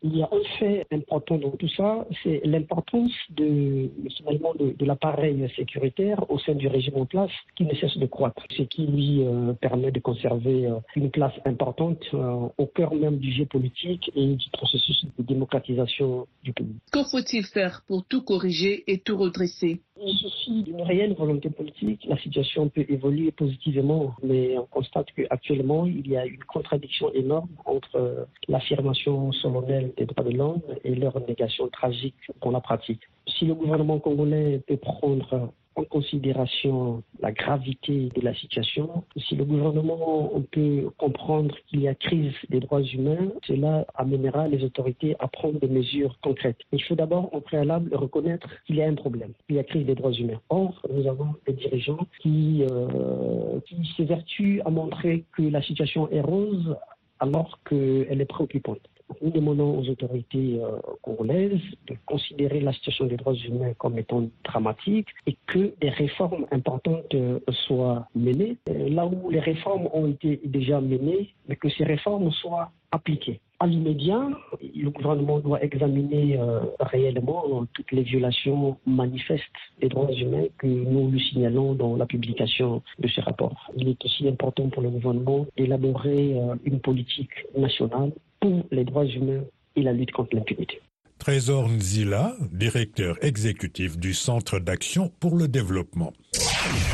Il 0.03 0.16
y 0.16 0.22
a 0.22 0.29
un 0.31 0.59
fait 0.59 0.87
important 0.92 1.38
dans 1.38 1.51
tout 1.51 1.68
ça, 1.68 2.05
c'est 2.22 2.40
l'importance 2.44 3.12
de, 3.31 3.88
de, 3.96 4.77
de 4.77 4.85
l'appareil 4.85 5.48
sécuritaire 5.57 6.29
au 6.31 6.38
sein 6.38 6.55
du 6.55 6.66
régime 6.66 6.96
en 6.96 7.07
place 7.07 7.31
qui 7.57 7.64
ne 7.64 7.75
cesse 7.75 7.96
de 7.96 8.07
croître, 8.07 8.42
ce 8.57 8.62
qui 8.62 8.87
lui 8.87 9.25
euh, 9.25 9.53
permet 9.55 9.92
de 9.92 10.01
conserver 10.01 10.66
euh, 10.66 10.79
une 10.96 11.11
place 11.11 11.35
importante 11.44 12.03
euh, 12.14 12.48
au 12.59 12.66
cœur 12.66 12.94
même 12.94 13.18
du 13.18 13.33
jeu 13.33 13.46
politique 13.46 14.11
et 14.16 14.35
du 14.35 14.51
processus 14.51 15.05
de 15.18 15.22
démocratisation 15.22 16.27
du 16.42 16.53
pays. 16.53 16.77
Que 16.92 17.05
faut-il 17.05 17.44
faire 17.44 17.83
pour 17.87 18.05
tout 18.05 18.22
corriger 18.22 18.83
et 18.87 18.98
tout 18.98 19.16
redresser? 19.16 19.81
Il 20.04 20.16
suffit 20.16 20.62
d'une 20.62 20.82
réelle 20.82 21.14
volonté 21.14 21.50
politique, 21.50 22.04
la 22.08 22.18
situation 22.18 22.68
peut 22.68 22.84
évoluer 22.88 23.30
positivement, 23.30 24.14
mais 24.22 24.58
on 24.58 24.66
constate 24.66 25.06
qu'actuellement, 25.14 25.86
il 25.86 26.06
y 26.08 26.16
a 26.16 26.26
une 26.26 26.42
contradiction 26.44 27.12
énorme 27.12 27.48
entre 27.64 28.26
l'affirmation 28.48 29.32
solennelle 29.32 29.92
des 29.96 30.06
droits 30.06 30.24
de 30.24 30.36
l'homme 30.36 30.62
et 30.84 30.94
leur 30.94 31.18
négation 31.26 31.68
tragique 31.68 32.30
dans 32.40 32.50
la 32.50 32.60
pratique. 32.60 33.02
Si 33.26 33.44
le 33.46 33.54
gouvernement 33.54 33.98
congolais 33.98 34.60
peut 34.66 34.76
prendre 34.76 35.52
en 35.76 35.85
considération 35.85 37.02
la 37.20 37.32
gravité 37.32 38.08
de 38.14 38.20
la 38.20 38.35
situation, 38.35 39.04
si 39.16 39.37
le 39.37 39.44
gouvernement 39.44 40.30
peut 40.50 40.90
comprendre 40.98 41.54
qu'il 41.66 41.80
y 41.82 41.88
a 41.88 41.94
crise 41.94 42.35
des 42.50 42.61
droits 42.61 42.82
humains, 42.82 43.32
cela 43.46 43.87
amènera 43.94 44.48
les 44.48 44.64
autorités 44.64 45.16
à 45.18 45.28
prendre 45.28 45.58
des 45.61 45.68
mesures 45.68 46.18
concrètes. 46.22 46.58
Il 46.72 46.82
faut 46.82 46.94
d'abord, 46.94 47.35
en 47.35 47.40
préalable, 47.40 47.94
reconnaître 47.94 48.48
qu'il 48.66 48.76
y 48.76 48.82
a 48.82 48.88
un 48.88 48.94
problème, 48.94 49.32
qu'il 49.46 49.56
y 49.56 49.58
a 49.58 49.64
crise 49.64 49.87
des 49.87 49.94
droits 49.94 50.12
humains. 50.12 50.40
Or, 50.48 50.82
nous 50.92 51.06
avons 51.06 51.35
des 51.46 51.54
dirigeants 51.54 52.06
qui, 52.20 52.64
euh, 52.70 53.61
qui 53.66 53.76
s'évertuent 53.96 54.61
à 54.64 54.70
montrer 54.70 55.24
que 55.37 55.42
la 55.42 55.62
situation 55.62 56.11
est 56.11 56.20
rose 56.20 56.76
alors 57.20 57.61
qu'elle 57.68 58.20
est 58.20 58.26
préoccupante. 58.26 58.80
Nous 59.20 59.31
demandons 59.31 59.79
aux 59.79 59.88
autorités 59.88 60.61
euh, 60.61 60.79
congolaises 61.03 61.61
de 61.88 61.96
considérer 62.07 62.61
la 62.61 62.72
situation 62.72 63.07
des 63.07 63.16
droits 63.16 63.35
humains 63.35 63.72
comme 63.79 63.98
étant 63.98 64.29
dramatique 64.44 65.09
et 65.27 65.37
que 65.46 65.75
des 65.81 65.90
réformes 65.90 66.46
importantes 66.51 67.14
euh, 67.14 67.40
soient 67.66 68.07
menées. 68.14 68.57
Euh, 68.68 68.88
là 68.88 69.07
où 69.07 69.31
les 69.31 69.40
réformes 69.40 69.88
ont 69.92 70.09
été 70.09 70.40
déjà 70.44 70.81
menées, 70.81 71.35
mais 71.48 71.57
que 71.57 71.68
ces 71.68 71.85
réformes 71.85 72.31
soient 72.31 72.70
appliquées. 72.90 73.40
À 73.59 73.66
l'immédiat, 73.66 74.29
le 74.61 74.90
gouvernement 74.90 75.38
doit 75.38 75.62
examiner 75.62 76.37
réellement 76.81 77.64
toutes 77.72 77.92
les 77.92 78.03
violations 78.03 78.77
manifestes 78.87 79.44
des 79.81 79.88
droits 79.88 80.11
humains 80.11 80.46
que 80.59 80.66
nous 80.66 81.09
lui 81.09 81.20
signalons 81.20 81.75
dans 81.75 81.94
la 81.96 82.07
publication 82.07 82.83
de 82.98 83.07
ce 83.07 83.20
rapport. 83.20 83.70
Il 83.77 83.88
est 83.88 84.05
aussi 84.05 84.27
important 84.27 84.68
pour 84.68 84.83
le 84.83 84.90
gouvernement 84.90 85.46
d'élaborer 85.57 86.35
une 86.64 86.81
politique 86.81 87.31
nationale 87.57 88.11
pour 88.42 88.66
les 88.72 88.85
droits 88.85 89.07
humains 89.07 89.44
et 89.76 89.83
la 89.83 89.92
lutte 89.92 90.11
contre 90.11 90.35
l'impunité. 90.35 90.83
Trésor 91.18 91.68
Nzila, 91.68 92.35
directeur 92.50 93.16
exécutif 93.22 93.96
du 93.96 94.12
Centre 94.12 94.59
d'action 94.59 95.12
pour 95.20 95.37
le 95.37 95.46
développement. 95.46 96.12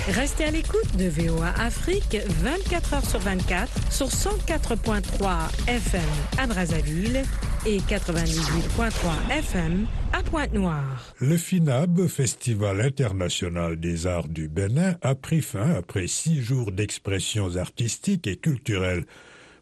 Restez 0.08 0.44
à 0.44 0.50
l'écoute 0.50 0.96
de 0.98 1.08
VOA 1.08 1.48
Afrique 1.58 2.18
24 2.26 2.94
heures 2.94 3.04
sur 3.06 3.20
24 3.20 3.90
sur 3.90 4.08
104.3 4.08 5.68
FM 5.68 6.02
à 6.38 6.46
Brazzaville 6.46 7.22
et 7.64 7.78
98.3 7.78 9.38
FM 9.38 9.86
à 10.12 10.22
Pointe-Noire. 10.22 11.14
Le 11.20 11.38
FINAB, 11.38 12.06
Festival 12.08 12.82
international 12.82 13.80
des 13.80 14.06
arts 14.06 14.28
du 14.28 14.48
Bénin, 14.48 14.96
a 15.00 15.14
pris 15.14 15.40
fin 15.40 15.70
après 15.70 16.06
six 16.06 16.42
jours 16.42 16.70
d'expressions 16.70 17.56
artistiques 17.56 18.26
et 18.26 18.36
culturelles. 18.36 19.04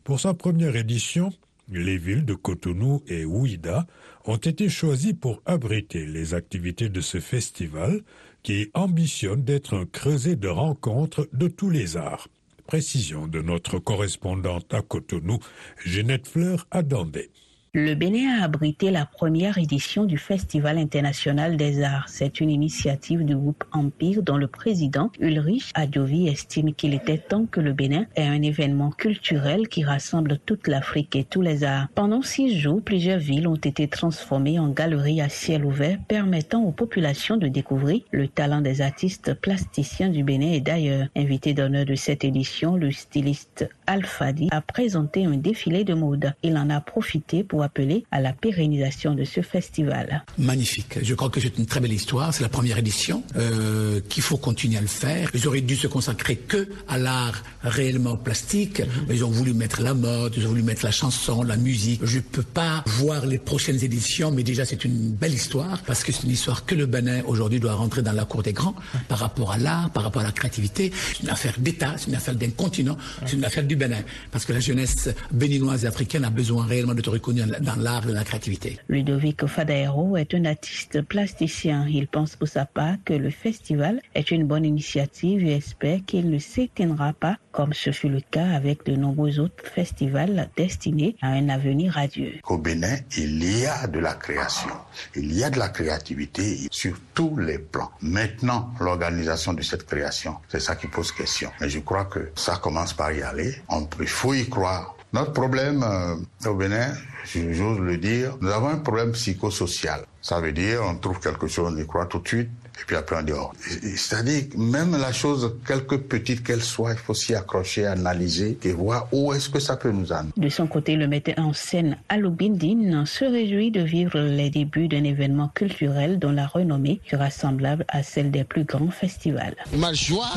Pour 0.03 0.19
sa 0.19 0.35
première 0.35 0.75
édition, 0.75 1.31
les 1.69 1.99
villes 1.99 2.25
de 2.25 2.35
Cotonou 2.35 3.03
et 3.09 3.25
Ouida 3.25 3.87
ont 4.25 4.37
été 4.37 4.69
choisies 4.69 5.15
pour 5.15 5.43
abriter 5.47 6.07
les 6.07 6.35
activités 6.35 6.89
de 6.89 7.01
ce 7.01 7.21
festival 7.21 8.03
qui 8.43 8.71
ambitionne 8.75 9.43
d'être 9.43 9.75
un 9.75 9.87
creuset 9.87 10.37
de 10.37 10.49
rencontres 10.49 11.29
de 11.33 11.49
tous 11.49 11.71
les 11.71 11.97
arts. 11.97 12.29
Précision 12.67 13.27
de 13.27 13.43
notre 13.43 13.79
correspondante 13.79 14.73
à 14.75 14.83
Cotonou, 14.83 15.39
Jeannette 15.85 16.29
Fleur 16.29 16.67
Adandé. 16.71 17.31
Le 17.79 17.95
Bénin 17.95 18.41
a 18.41 18.45
abrité 18.45 18.91
la 18.91 19.05
première 19.05 19.59
édition 19.59 20.05
du 20.05 20.17
Festival 20.17 20.79
international 20.79 21.59
des 21.59 21.83
arts. 21.83 22.09
C'est 22.09 22.41
une 22.41 22.49
initiative 22.49 23.23
du 23.23 23.37
groupe 23.37 23.65
Empire 23.71 24.23
dont 24.23 24.39
le 24.39 24.47
président 24.47 25.11
Ulrich 25.21 25.73
Adjovi 25.75 26.27
estime 26.27 26.73
qu'il 26.73 26.95
était 26.95 27.19
temps 27.19 27.45
que 27.45 27.61
le 27.61 27.75
Bénin 27.75 28.07
ait 28.17 28.27
un 28.27 28.41
événement 28.41 28.93
culturel 28.93 29.69
qui 29.69 29.85
rassemble 29.85 30.39
toute 30.47 30.69
l'Afrique 30.69 31.17
et 31.17 31.25
tous 31.25 31.43
les 31.43 31.65
arts. 31.65 31.89
Pendant 31.95 32.23
six 32.23 32.59
jours, 32.59 32.81
plusieurs 32.81 33.19
villes 33.19 33.47
ont 33.47 33.57
été 33.57 33.89
transformées 33.89 34.59
en 34.59 34.71
galeries 34.71 35.21
à 35.21 35.29
ciel 35.29 35.63
ouvert 35.63 35.99
permettant 36.09 36.63
aux 36.63 36.73
populations 36.73 37.37
de 37.37 37.49
découvrir 37.49 38.01
le 38.11 38.27
talent 38.27 38.63
des 38.63 38.81
artistes 38.81 39.35
plasticiens 39.35 40.09
du 40.09 40.25
Bénin 40.25 40.53
et 40.53 40.61
d'ailleurs. 40.61 41.09
Invité 41.15 41.53
d'honneur 41.53 41.85
de 41.85 41.95
cette 41.95 42.25
édition, 42.25 42.77
le 42.77 42.91
styliste 42.91 43.69
Alfadi 43.87 44.49
a 44.51 44.61
présenté 44.61 45.25
un 45.25 45.37
défilé 45.37 45.85
de 45.85 45.95
mode. 45.95 46.33
Il 46.43 46.57
en 46.57 46.71
a 46.71 46.81
profité 46.81 47.45
pour 47.45 47.63
appeler 47.63 48.05
à 48.11 48.21
la 48.21 48.33
pérennisation 48.33 49.15
de 49.15 49.25
ce 49.25 49.41
festival. 49.41 50.25
Magnifique. 50.39 50.99
Je 51.03 51.15
crois 51.15 51.31
que 51.31 51.41
c'est 51.41 51.59
une 51.59 51.67
très 51.67 51.81
belle 51.81 51.93
histoire. 51.93 52.35
C'est 52.35 52.43
la 52.43 52.49
première 52.49 52.79
édition 52.79 53.23
euh, 53.37 54.01
qu'il 54.09 54.23
faut 54.23 54.37
continuer 54.37 54.79
à 54.79 54.81
le 54.81 54.87
faire. 54.87 55.31
Ils 55.35 55.47
auraient 55.47 55.61
dû 55.61 55.77
se 55.77 55.87
consacrer 55.87 56.37
que 56.37 56.69
à 56.89 56.99
l'art 56.99 57.43
réellement 57.63 58.17
plastique. 58.17 58.81
Mm-hmm. 58.81 59.11
Ils 59.11 59.25
ont 59.25 59.31
voulu 59.31 59.55
mettre 59.55 59.83
la 59.83 59.95
mode, 59.95 60.35
ils 60.37 60.47
ont 60.47 60.51
voulu 60.51 60.63
mettre 60.63 60.85
la 60.85 60.91
chanson, 60.91 61.43
la 61.43 61.57
musique. 61.57 62.01
Je 62.05 62.21
peux 62.21 62.43
pas 62.43 62.83
voir 62.87 63.27
les 63.27 63.39
prochaines 63.39 63.83
éditions, 63.83 64.31
mais 64.31 64.43
déjà 64.43 64.65
c'est 64.65 64.85
une 64.85 65.13
belle 65.13 65.35
histoire 65.35 65.83
parce 65.87 66.03
que 66.03 66.13
c'est 66.13 66.25
une 66.25 66.31
histoire 66.31 66.65
que 66.65 66.75
le 66.75 66.87
Bénin 66.87 67.23
aujourd'hui 67.27 67.61
doit 67.61 67.75
rentrer 67.75 68.03
dans 68.03 68.13
la 68.13 68.25
cour 68.25 68.43
des 68.43 68.53
grands 68.53 68.75
par 69.09 69.19
rapport 69.19 69.53
à 69.53 69.59
l'art, 69.59 69.91
par 69.91 70.03
rapport 70.03 70.23
à 70.23 70.27
la 70.27 70.33
créativité. 70.33 70.93
C'est 71.13 71.23
une 71.23 71.31
affaire 71.31 71.55
d'État, 71.59 71.95
c'est 71.97 72.09
une 72.09 72.17
affaire 72.17 72.35
d'un 72.35 72.51
continent, 72.51 72.97
c'est 73.25 73.37
une 73.37 73.45
affaire 73.45 73.65
du 73.65 73.76
Bénin 73.77 74.03
parce 74.31 74.45
que 74.45 74.53
la 74.53 74.61
jeunesse 74.61 75.09
béninoise 75.31 75.85
et 75.85 75.89
africaine 75.89 76.25
a 76.25 76.31
besoin 76.31 76.67
réellement 76.67 76.95
d'être 76.95 77.11
reconnue 77.11 77.43
dans 77.61 77.77
l'art 77.77 78.09
et 78.09 78.13
la 78.13 78.25
créativité. 78.25 78.79
Ludovic 78.89 79.47
Fadaero 79.47 80.17
est 80.17 80.35
un 80.35 80.45
artiste 80.45 81.03
plasticien. 81.03 81.87
Il 81.89 82.09
pense 82.09 82.37
pour 82.37 82.49
sa 82.49 82.65
part 82.65 82.97
que 83.05 83.15
le 83.15 83.31
festival 83.31 84.01
est 84.15 84.31
une 84.31 84.45
bonne 84.47 84.65
initiative 84.65 85.45
et 85.45 85.53
espère 85.53 86.01
qu'il 86.07 86.31
ne 86.31 86.39
s'éteindra 86.39 87.13
pas 87.13 87.37
comme 87.53 87.73
ce 87.73 87.91
fut 87.91 88.11
le 88.11 88.21
cas 88.21 88.51
avec 88.51 88.85
de 88.85 88.97
nombreux 88.97 89.39
autres 89.39 89.65
festivals 89.65 90.51
destinés 90.59 91.17
à 91.23 91.29
un 91.29 91.49
avenir 91.49 91.95
radieux. 91.95 92.35
Au 92.49 92.59
Bénin, 92.59 92.97
il 93.17 93.43
y 93.43 93.65
a 93.65 93.87
de 93.87 93.99
la 93.99 94.13
création, 94.13 94.71
il 95.15 95.33
y 95.33 95.43
a 95.43 95.49
de 95.49 95.59
la 95.59 95.71
créativité 95.71 96.69
sur 96.71 96.97
tous 97.15 97.39
les 97.39 97.59
plans. 97.59 97.91
Maintenant, 98.03 98.75
l'organisation 98.79 99.55
de 99.55 99.63
cette 99.63 99.87
création, 99.87 100.37
c'est 100.49 100.61
ça 100.61 100.77
qui 100.77 100.87
pose 100.87 101.13
question. 101.13 101.51
Mais 101.61 101.71
je 101.71 101.79
crois 101.79 102.05
que 102.05 102.31
ça 102.35 102.57
commence 102.63 102.93
par 102.93 103.11
y 103.13 103.23
aller. 103.23 103.55
On, 103.69 103.89
il 104.01 104.07
faut 104.07 104.35
y 104.35 104.49
croire. 104.49 104.95
Notre 105.13 105.33
problème 105.33 105.83
euh, 105.83 106.51
au 106.51 106.55
Bénin, 106.55 106.93
j'ose 107.25 107.79
le 107.79 107.97
dire, 107.97 108.37
nous 108.41 108.51
avons 108.51 108.69
un 108.69 108.79
problème 108.79 109.13
psychosocial. 109.13 110.05
Ça 110.21 110.41
veut 110.41 110.53
dire, 110.53 110.83
on 110.85 110.97
trouve 110.97 111.21
quelque 111.21 111.47
chose, 111.47 111.73
on 111.73 111.77
y 111.81 111.87
croit 111.87 112.07
tout 112.07 112.19
de 112.19 112.29
suite, 112.29 112.51
et 112.81 112.85
puis 112.87 112.97
après 112.97 113.17
on 113.19 113.23
dehors. 113.23 113.53
C'est-à-dire, 113.97 114.45
même 114.57 114.93
la 114.93 115.13
chose, 115.13 115.55
quelque 115.67 115.97
petite 115.97 116.43
qu'elle 116.43 116.63
soit, 116.63 116.93
il 116.93 116.99
faut 116.99 117.15
s'y 117.15 117.35
accrocher, 117.35 117.87
analyser 117.87 118.59
et 118.63 118.73
voir 118.73 119.09
où 119.13 119.33
est-ce 119.33 119.49
que 119.49 119.61
ça 119.61 119.77
peut 119.77 119.91
nous 119.91 120.13
amener. 120.13 120.33
De 120.37 120.49
son 120.49 120.67
côté, 120.67 120.97
le 120.97 121.09
metteur 121.09 121.39
en 121.39 121.53
scène 121.53 121.97
Aloubindine 122.09 123.07
se 123.07 123.25
réjouit 123.25 123.71
de 123.71 123.81
vivre 123.81 124.19
les 124.19 124.51
débuts 124.51 124.89
d'un 124.89 125.05
événement 125.05 125.51
culturel 125.55 126.19
dont 126.19 126.33
la 126.33 126.47
renommée 126.47 127.01
sera 127.11 127.31
semblable 127.31 127.85
à 127.89 128.03
celle 128.03 128.31
des 128.31 128.45
plus 128.45 128.65
grands 128.65 128.91
festivals. 128.91 129.57
Ma 129.77 129.93
joie 129.93 130.31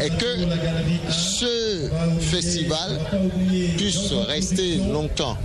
est 0.00 0.16
que 0.18 1.10
ce 1.10 1.88
festival 2.20 2.98
puisse 3.76 4.12
rester 4.12 4.76
longtemps 4.76 5.36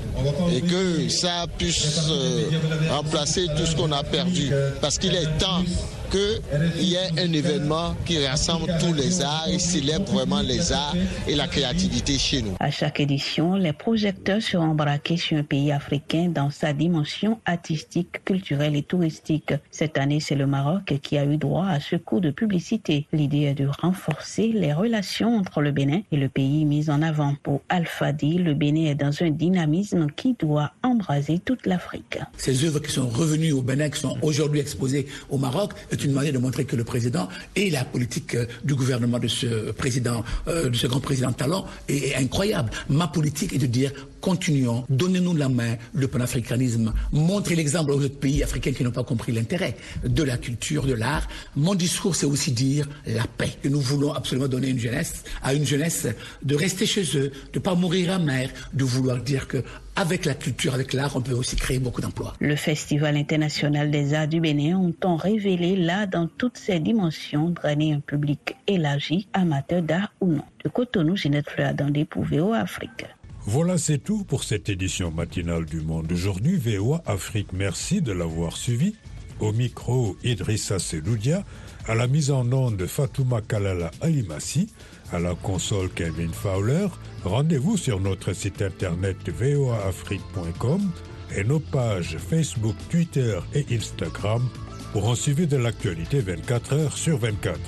et 0.54 0.62
que 0.62 1.10
ça 1.10 1.46
puisse 1.58 2.10
euh, 2.10 2.44
remplacer 2.90 3.48
tout 3.58 3.66
ce 3.66 3.76
qu'on 3.76 3.92
a 3.92 4.04
perdu. 4.04 4.52
Parce 4.82 4.98
qu'il 4.98 5.16
est 5.16 5.38
temps 5.40 5.64
qu'il 6.12 6.84
y 6.84 6.96
ait 6.96 7.10
un 7.18 7.32
événement 7.32 7.96
qui 8.06 8.26
rassemble 8.26 8.68
tous 8.80 8.94
les 8.94 9.22
arts 9.22 9.48
et 9.50 9.60
célèbre 9.60 10.12
vraiment 10.12 10.42
les 10.42 10.72
arts 10.74 10.96
et 11.28 11.36
la 11.36 11.48
créativité 11.48 12.18
chez 12.18 12.42
nous. 12.42 12.56
À 12.60 12.70
chaque 12.70 13.00
édition, 13.00 13.56
les 13.56 13.72
projecteurs 13.72 14.42
seront 14.42 14.76
braqués 14.76 15.18
sur 15.18 15.38
un 15.38 15.44
pays 15.44 15.72
africain 15.72 16.28
dans 16.28 16.50
sa 16.50 16.74
dimension 16.74 17.40
artistique, 17.46 18.24
culturelle 18.26 18.76
et 18.76 18.84
touristique. 18.84 19.54
Cette 19.72 19.98
année, 19.98 20.20
c'est 20.20 20.36
le 20.36 20.48
Maroc 20.48 20.94
qui 21.02 21.18
a 21.18 21.26
eu 21.26 21.38
droit 21.38 21.68
à 21.68 21.80
ce 21.80 21.96
coup 21.96 22.20
de 22.20 22.32
publicité. 22.32 23.08
L'idée 23.14 23.44
est 23.44 23.54
de 23.54 23.68
renforcer 23.82 24.48
les 24.54 24.74
relations 24.74 25.38
entre 25.38 25.62
le 25.62 25.72
Bénin 25.72 26.02
et 26.12 26.18
le 26.18 26.28
pays 26.28 26.66
mis 26.66 26.90
en 26.90 27.02
avant. 27.02 27.36
Pour 27.42 27.62
Alfadi, 27.70 28.38
le 28.38 28.54
Bénin 28.54 28.92
est 28.92 28.96
dans 28.96 29.24
un 29.24 29.30
dynamisme 29.30 30.08
qui 30.16 30.34
doit 30.34 30.74
embraser 30.84 31.40
toute 31.40 31.66
l'Afrique. 31.66 32.20
Ces 32.38 32.66
œuvres 32.66 32.80
qui 32.80 32.92
sont 32.92 33.08
revenues 33.08 33.54
au 33.54 33.62
Bénin, 33.62 33.90
qui 33.90 34.00
sont 34.00 34.18
aujourd'hui 34.22 34.60
exposées 34.60 35.08
au 35.30 35.38
Maroc, 35.38 35.72
une 36.04 36.14
manière 36.14 36.34
de 36.34 36.38
montrer 36.38 36.66
que 36.66 36.76
le 36.76 36.84
président 36.84 37.28
et 37.56 37.70
la 37.70 37.86
politique 37.86 38.36
euh, 38.36 38.46
du 38.64 38.76
gouvernement 38.76 39.20
de 39.20 39.28
ce 39.28 39.72
président, 39.72 40.24
euh, 40.48 40.70
de 40.70 40.76
ce 40.76 40.88
grand 40.88 41.00
président 41.00 41.32
talent 41.32 41.66
est 41.88 42.16
incroyable. 42.16 42.70
Ma 42.90 43.08
politique 43.08 43.54
est 43.54 43.58
de 43.58 43.68
dire 43.68 43.92
continuons, 44.22 44.86
donnez-nous 44.90 45.36
la 45.36 45.50
main, 45.50 45.76
le 45.94 46.08
panafricanisme, 46.08 46.94
montrez 47.12 47.56
l'exemple 47.56 47.92
aux 47.92 48.02
autres 48.02 48.20
pays 48.20 48.44
africains 48.44 48.72
qui 48.72 48.84
n'ont 48.84 48.92
pas 48.92 49.04
compris 49.04 49.32
l'intérêt 49.32 49.76
de 50.04 50.24
la 50.24 50.38
culture, 50.38 50.86
de 50.86 50.94
l'art. 50.94 51.28
Mon 51.56 51.76
discours, 51.76 52.16
c'est 52.16 52.26
aussi 52.26 52.52
dire 52.52 52.88
la 53.08 53.26
paix. 53.26 53.52
Que 53.62 53.68
nous 53.68 53.82
voulons 53.82 54.14
absolument 54.14 54.48
donner 54.48 54.70
une 54.70 54.80
jeunesse, 54.80 55.24
à 55.42 55.54
une 55.54 55.66
jeunesse 55.66 56.08
de 56.44 56.56
rester 56.56 56.86
chez 56.86 57.04
eux, 57.18 57.32
de 57.52 57.60
ne 57.60 57.60
pas 57.60 57.76
mourir 57.76 58.12
amer, 58.14 58.50
de 58.74 58.84
vouloir 58.84 59.18
dire 59.18 59.48
que 59.48 59.64
avec 59.96 60.26
la 60.26 60.34
culture, 60.34 60.74
avec 60.74 60.94
l'art, 60.94 61.16
on 61.16 61.22
peut 61.22 61.34
aussi 61.34 61.56
créer 61.56 61.80
beaucoup 61.80 62.02
d'emplois. 62.02 62.34
Le 62.40 62.56
Festival 62.56 63.18
international 63.18 63.92
des 63.92 64.14
arts 64.14 64.28
du 64.28 64.40
Bénin 64.40 64.78
entend 64.78 65.18
révéler 65.18 65.76
l'art 65.76 66.08
dans 66.08 66.28
toutes 66.28 66.58
ses 66.58 66.80
dimensions, 66.80 67.50
drainer 67.50 67.94
un 67.94 68.00
public 68.00 68.56
élargi, 68.68 69.28
amateur 69.34 69.82
d'art 69.82 70.14
ou 70.22 70.28
non. 70.28 70.46
De 70.64 70.70
Cotonou, 70.70 71.18
Ginette 71.18 71.50
Fleur 71.50 71.74
dans 71.74 71.90
des 71.90 72.08
VOA 72.16 72.60
Afrique. 72.60 73.06
Voilà, 73.46 73.80
c'est 73.80 73.98
tout 73.98 74.24
pour 74.24 74.44
cette 74.44 74.70
édition 74.70 75.10
matinale 75.10 75.66
du 75.66 75.82
Monde. 75.82 76.12
Aujourd'hui, 76.12 76.58
VOA 76.58 77.02
Afrique, 77.08 77.54
merci 77.54 78.02
de 78.02 78.12
l'avoir 78.12 78.56
suivi. 78.56 78.96
Au 79.40 79.52
micro, 79.52 80.16
Idrissa 80.24 80.78
Seloudia. 80.78 81.44
À 81.88 81.96
la 81.96 82.06
mise 82.06 82.30
en 82.30 82.52
onde, 82.54 82.86
Fatouma 82.86 83.42
Kalala 83.42 83.90
Alimassi. 84.02 84.70
À 85.12 85.20
la 85.20 85.34
console, 85.34 85.90
Kevin 85.90 86.32
Fowler. 86.32 86.88
Rendez-vous 87.24 87.78
sur 87.78 88.00
notre 88.00 88.34
site 88.34 88.62
internet 88.62 89.18
voaafrique.com 89.30 90.92
et 91.36 91.44
nos 91.44 91.60
pages 91.60 92.18
Facebook, 92.20 92.76
Twitter 92.90 93.40
et 93.56 93.66
Instagram 93.72 94.48
pour 94.94 95.08
en 95.08 95.16
suivre 95.16 95.46
de 95.46 95.58
l'actualité 95.58 96.20
24 96.20 96.74
heures 96.74 96.98
sur 96.98 97.18
24. 97.18 97.60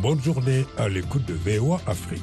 Bonne 0.00 0.20
journée 0.20 0.64
à 0.76 0.88
l'écoute 0.88 1.24
de 1.26 1.34
VOA 1.34 1.80
Afrique. 1.86 2.22